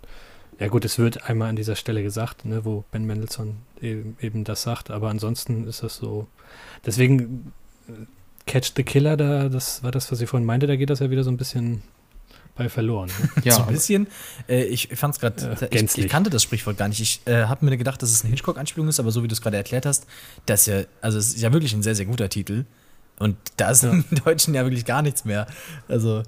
[0.59, 4.45] ja gut, es wird einmal an dieser Stelle gesagt, ne, wo Ben Mendelssohn eben, eben
[4.45, 6.27] das sagt, aber ansonsten ist das so.
[6.85, 7.53] Deswegen
[8.47, 11.11] Catch the Killer, da, das war das, was ich vorhin meinte, da geht das ja
[11.11, 11.83] wieder so ein bisschen
[12.55, 13.09] bei verloren.
[13.09, 13.31] Ne?
[13.45, 14.07] Ja, so ein bisschen.
[14.49, 17.01] Äh, ich fand es gerade, äh, ich, ich, kannte das Sprichwort gar nicht.
[17.01, 19.41] Ich äh, habe mir gedacht, dass es eine Hitchcock-Anspielung ist, aber so wie du es
[19.41, 20.07] gerade erklärt hast,
[20.47, 22.65] das ist ja, also es ist ja wirklich ein sehr, sehr guter Titel.
[23.19, 23.91] Und da ist ja.
[23.91, 25.47] im Deutschen ja wirklich gar nichts mehr.
[25.89, 26.23] Also,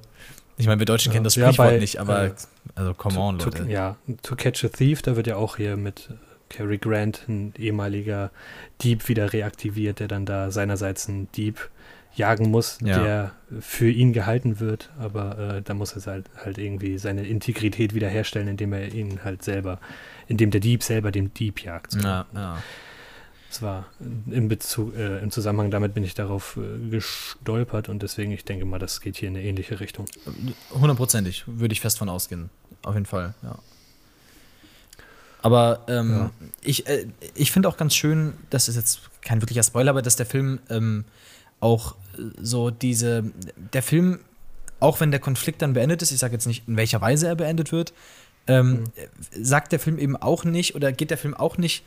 [0.57, 1.15] ich meine, wir Deutschen ja.
[1.15, 2.33] kennen das Sprichwort ja, bei, nicht, aber äh,
[2.75, 3.71] also come on, to, Leute.
[3.71, 6.11] ja, To Catch a Thief, da wird ja auch hier mit
[6.49, 8.31] Cary Grant, ein ehemaliger
[8.83, 11.71] Dieb, wieder reaktiviert, der dann da seinerseits ein Dieb
[12.17, 13.03] jagen muss, ja.
[13.03, 17.95] der für ihn gehalten wird, aber äh, da muss er halt, halt irgendwie seine Integrität
[17.95, 19.81] wiederherstellen, indem er ihn halt selber,
[20.29, 21.93] indem der Dieb selber den Dieb jagt.
[21.93, 22.01] So.
[22.01, 22.63] Ja, ja.
[23.49, 23.87] Das war
[24.31, 28.65] im, Bezug, äh, im Zusammenhang damit bin ich darauf äh, gestolpert und deswegen, ich denke
[28.65, 30.07] mal, das geht hier in eine ähnliche Richtung.
[30.73, 32.51] Hundertprozentig, würde ich fest von ausgehen.
[32.83, 33.59] Auf jeden Fall, ja.
[35.41, 36.31] Aber ähm, ja.
[36.63, 40.17] ich, äh, ich finde auch ganz schön, das ist jetzt kein wirklicher Spoiler, aber dass
[40.17, 41.05] der Film ähm,
[41.61, 41.95] auch
[42.41, 43.25] so diese,
[43.73, 44.21] der Film,
[44.81, 47.37] auch wenn der Konflikt dann beendet ist, ich sage jetzt nicht, in welcher Weise er
[47.37, 47.93] beendet wird,
[48.47, 48.87] ähm, mhm.
[49.43, 51.85] sagt der Film eben auch nicht oder geht der Film auch nicht,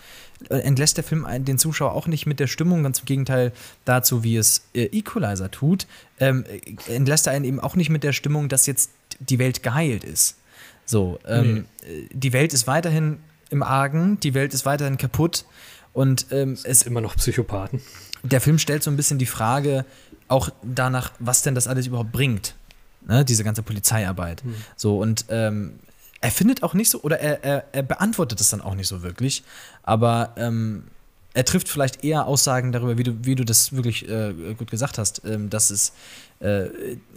[0.50, 3.52] äh, entlässt der Film den Zuschauer auch nicht mit der Stimmung, ganz im Gegenteil
[3.86, 5.86] dazu, wie es äh, Equalizer tut,
[6.20, 6.46] ähm,
[6.88, 10.38] entlässt er einen eben auch nicht mit der Stimmung, dass jetzt die Welt geheilt ist.
[10.86, 12.08] So, ähm, nee.
[12.14, 13.20] die Welt ist weiterhin
[13.50, 15.46] im Argen, die Welt ist weiterhin kaputt
[15.94, 17.82] und ähm, es ist immer noch Psychopathen
[18.24, 19.86] der Film stellt so ein bisschen die Frage
[20.28, 22.56] auch danach, was denn das alles überhaupt bringt.
[23.08, 24.44] Ne, diese ganze Polizeiarbeit.
[24.44, 24.56] Mhm.
[24.76, 25.80] So, und ähm,
[26.20, 29.02] er findet auch nicht so, oder er, er, er beantwortet es dann auch nicht so
[29.02, 29.44] wirklich,
[29.84, 30.84] aber ähm,
[31.34, 34.98] er trifft vielleicht eher Aussagen darüber, wie du, wie du das wirklich äh, gut gesagt
[34.98, 35.94] hast, ähm, dass, es,
[36.40, 36.66] äh,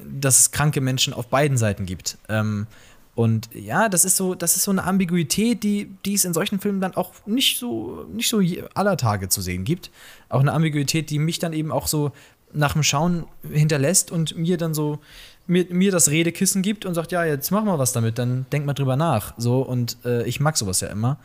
[0.04, 2.18] dass es kranke Menschen auf beiden Seiten gibt.
[2.28, 2.66] Ähm,
[3.14, 6.61] und ja, das ist so, das ist so eine Ambiguität, die, die es in solchen
[6.61, 8.40] Filmen dann auch nicht so, nicht so
[8.74, 9.90] aller Tage zu sehen gibt.
[10.28, 12.12] Auch eine Ambiguität, die mich dann eben auch so
[12.53, 14.98] nach dem Schauen hinterlässt und mir dann so
[15.46, 18.66] mir, mir das Redekissen gibt und sagt, ja, jetzt mach mal was damit, dann denk
[18.66, 19.34] mal drüber nach.
[19.36, 21.18] So, und äh, ich mag sowas ja immer.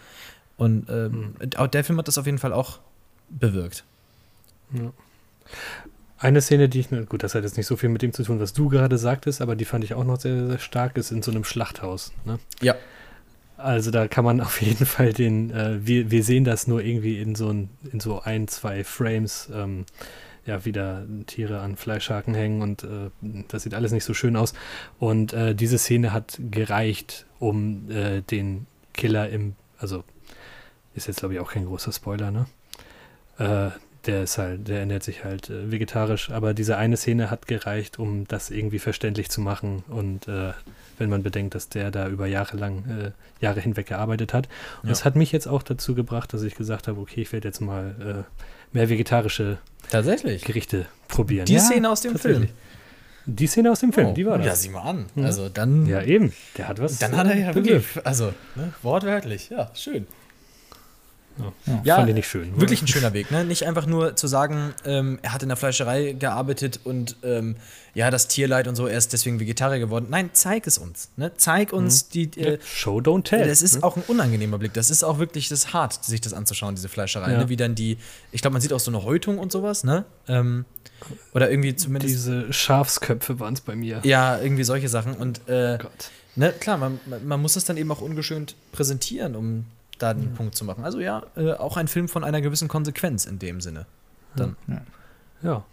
[0.58, 1.36] Und äh, mhm.
[1.72, 2.80] der Film hat das auf jeden Fall auch
[3.30, 3.84] bewirkt.
[4.74, 4.92] Ja.
[6.18, 8.40] Eine Szene, die ich, gut, das hat jetzt nicht so viel mit dem zu tun,
[8.40, 11.22] was du gerade sagtest, aber die fand ich auch noch sehr, sehr stark, ist in
[11.22, 12.14] so einem Schlachthaus.
[12.24, 12.40] Ne?
[12.62, 12.76] Ja.
[13.58, 17.22] Also da kann man auf jeden Fall den, äh, wir, wir sehen das nur irgendwie
[17.22, 19.86] in so ein, in so ein, zwei Frames, ähm,
[20.46, 23.10] ja, wieder Tiere an Fleischhaken hängen und äh,
[23.48, 24.54] das sieht alles nicht so schön aus.
[25.00, 30.04] Und äh, diese Szene hat gereicht, um äh, den Killer im, also
[30.94, 32.46] ist jetzt glaube ich auch kein großer Spoiler, ne?
[33.38, 33.72] Äh,
[34.06, 37.98] der ist halt, der ernährt sich halt äh, vegetarisch, aber diese eine Szene hat gereicht,
[37.98, 40.54] um das irgendwie verständlich zu machen und äh,
[40.98, 43.12] wenn man bedenkt, dass der da über Jahre lang, äh,
[43.44, 44.48] Jahre hinweg gearbeitet hat.
[44.82, 44.90] Und ja.
[44.90, 47.62] das hat mich jetzt auch dazu gebracht, dass ich gesagt habe, okay, ich werde jetzt
[47.62, 49.58] mal äh, mehr vegetarische
[49.90, 50.44] Tatsächlich.
[50.44, 51.46] Gerichte probieren.
[51.46, 52.50] Die ja, Szene aus dem Film.
[53.28, 54.46] Die Szene aus dem Film, oh, die war das.
[54.46, 55.08] Ja, sieh mal an.
[55.16, 55.88] Also dann.
[55.88, 56.32] Ja, eben.
[56.58, 57.00] Der hat was.
[57.00, 57.84] Dann hat er ja wirklich.
[58.04, 59.50] Also, ne, wortwörtlich.
[59.50, 60.06] Ja, schön.
[61.38, 62.60] Ja, ja, fand ich nicht schön.
[62.60, 63.44] Wirklich ein schöner Weg, ne?
[63.44, 67.58] Nicht einfach nur zu sagen, ähm, er hat in der Fleischerei gearbeitet und ähm,
[67.94, 70.08] ja, das Tierleid und so, er ist deswegen Vegetarier geworden.
[70.10, 71.10] Nein, zeig es uns.
[71.18, 71.32] Ne?
[71.38, 72.12] Zeig uns mhm.
[72.14, 72.40] die.
[72.40, 73.48] Äh, Show, don't tell.
[73.48, 73.84] Das ist mhm.
[73.84, 74.74] auch ein unangenehmer Blick.
[74.74, 77.32] Das ist auch wirklich das hart, sich das anzuschauen, diese Fleischerei.
[77.32, 77.38] Ja.
[77.40, 77.50] Ne?
[77.50, 77.98] Wie dann die,
[78.32, 80.06] ich glaube, man sieht auch so eine Häutung und sowas, ne?
[80.28, 80.66] Ähm,
[81.34, 82.14] oder irgendwie zumindest.
[82.14, 84.00] Diese Schafsköpfe waren es bei mir.
[84.04, 85.14] Ja, irgendwie solche Sachen.
[85.16, 86.12] Und äh, Gott.
[86.38, 89.66] Ne, klar, man, man muss es dann eben auch ungeschönt präsentieren, um
[89.98, 90.36] da den mhm.
[90.36, 90.84] Punkt zu machen.
[90.84, 93.86] Also ja, äh, auch ein Film von einer gewissen Konsequenz in dem Sinne.
[94.36, 94.56] Dann.
[94.68, 94.82] Ja.
[95.42, 95.66] Ja,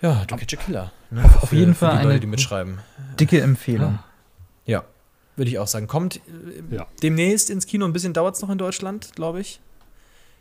[0.00, 0.92] ja du Catch a Killer.
[1.10, 1.24] Ne?
[1.24, 2.78] Auf, auf für, jeden Fall für die eine Leute, die mitschreiben.
[3.18, 3.98] Dicke Empfehlung.
[4.64, 4.84] Ja,
[5.36, 5.86] würde ich auch sagen.
[5.86, 6.86] Kommt äh, ja.
[7.02, 7.84] demnächst ins Kino.
[7.84, 9.60] Ein bisschen dauert es noch in Deutschland, glaube ich.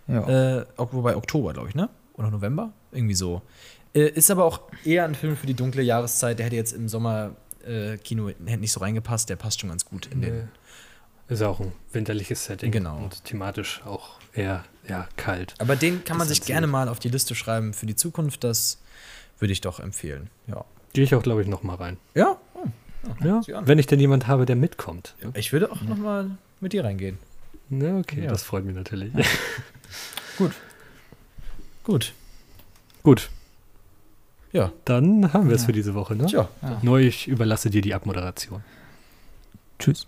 [0.08, 0.60] Ja.
[0.60, 1.90] Äh, wobei Oktober, glaube ich, ne?
[2.14, 2.72] Oder November?
[2.92, 3.42] Irgendwie so.
[3.94, 6.40] Äh, ist aber auch eher ein Film für die dunkle Jahreszeit.
[6.40, 7.32] Der hätte jetzt im Sommer
[7.66, 9.30] äh, Kino hätte nicht so reingepasst.
[9.30, 10.26] Der passt schon ganz gut in nee.
[10.28, 10.50] den
[11.28, 12.72] ist auch ein winterliches Setting.
[12.72, 12.98] Genau.
[12.98, 15.56] Und thematisch auch eher ja, kalt.
[15.58, 18.44] Aber den kann man sich gerne mal auf die Liste schreiben für die Zukunft.
[18.44, 18.80] Das
[19.40, 20.30] würde ich doch empfehlen.
[20.48, 20.66] Ja.
[20.94, 21.98] Gehe ich auch, glaube ich, noch mal rein.
[22.14, 22.38] Ja?
[22.54, 22.68] Oh.
[23.24, 25.16] Ja, wenn ich denn jemand habe, der mitkommt.
[25.22, 25.90] Ja, ich würde auch ja.
[25.90, 27.20] noch mal mit dir reingehen.
[27.70, 28.30] Ja, okay, ja.
[28.30, 29.12] das freut mich natürlich.
[30.38, 30.52] Gut.
[31.84, 32.14] Gut.
[33.04, 33.30] Gut.
[34.52, 34.72] Ja.
[34.86, 36.26] Dann haben wir es für diese Woche, ne?
[36.28, 36.50] Tja.
[36.82, 38.64] Nur ich überlasse dir die Abmoderation.
[39.80, 40.08] Tschüss.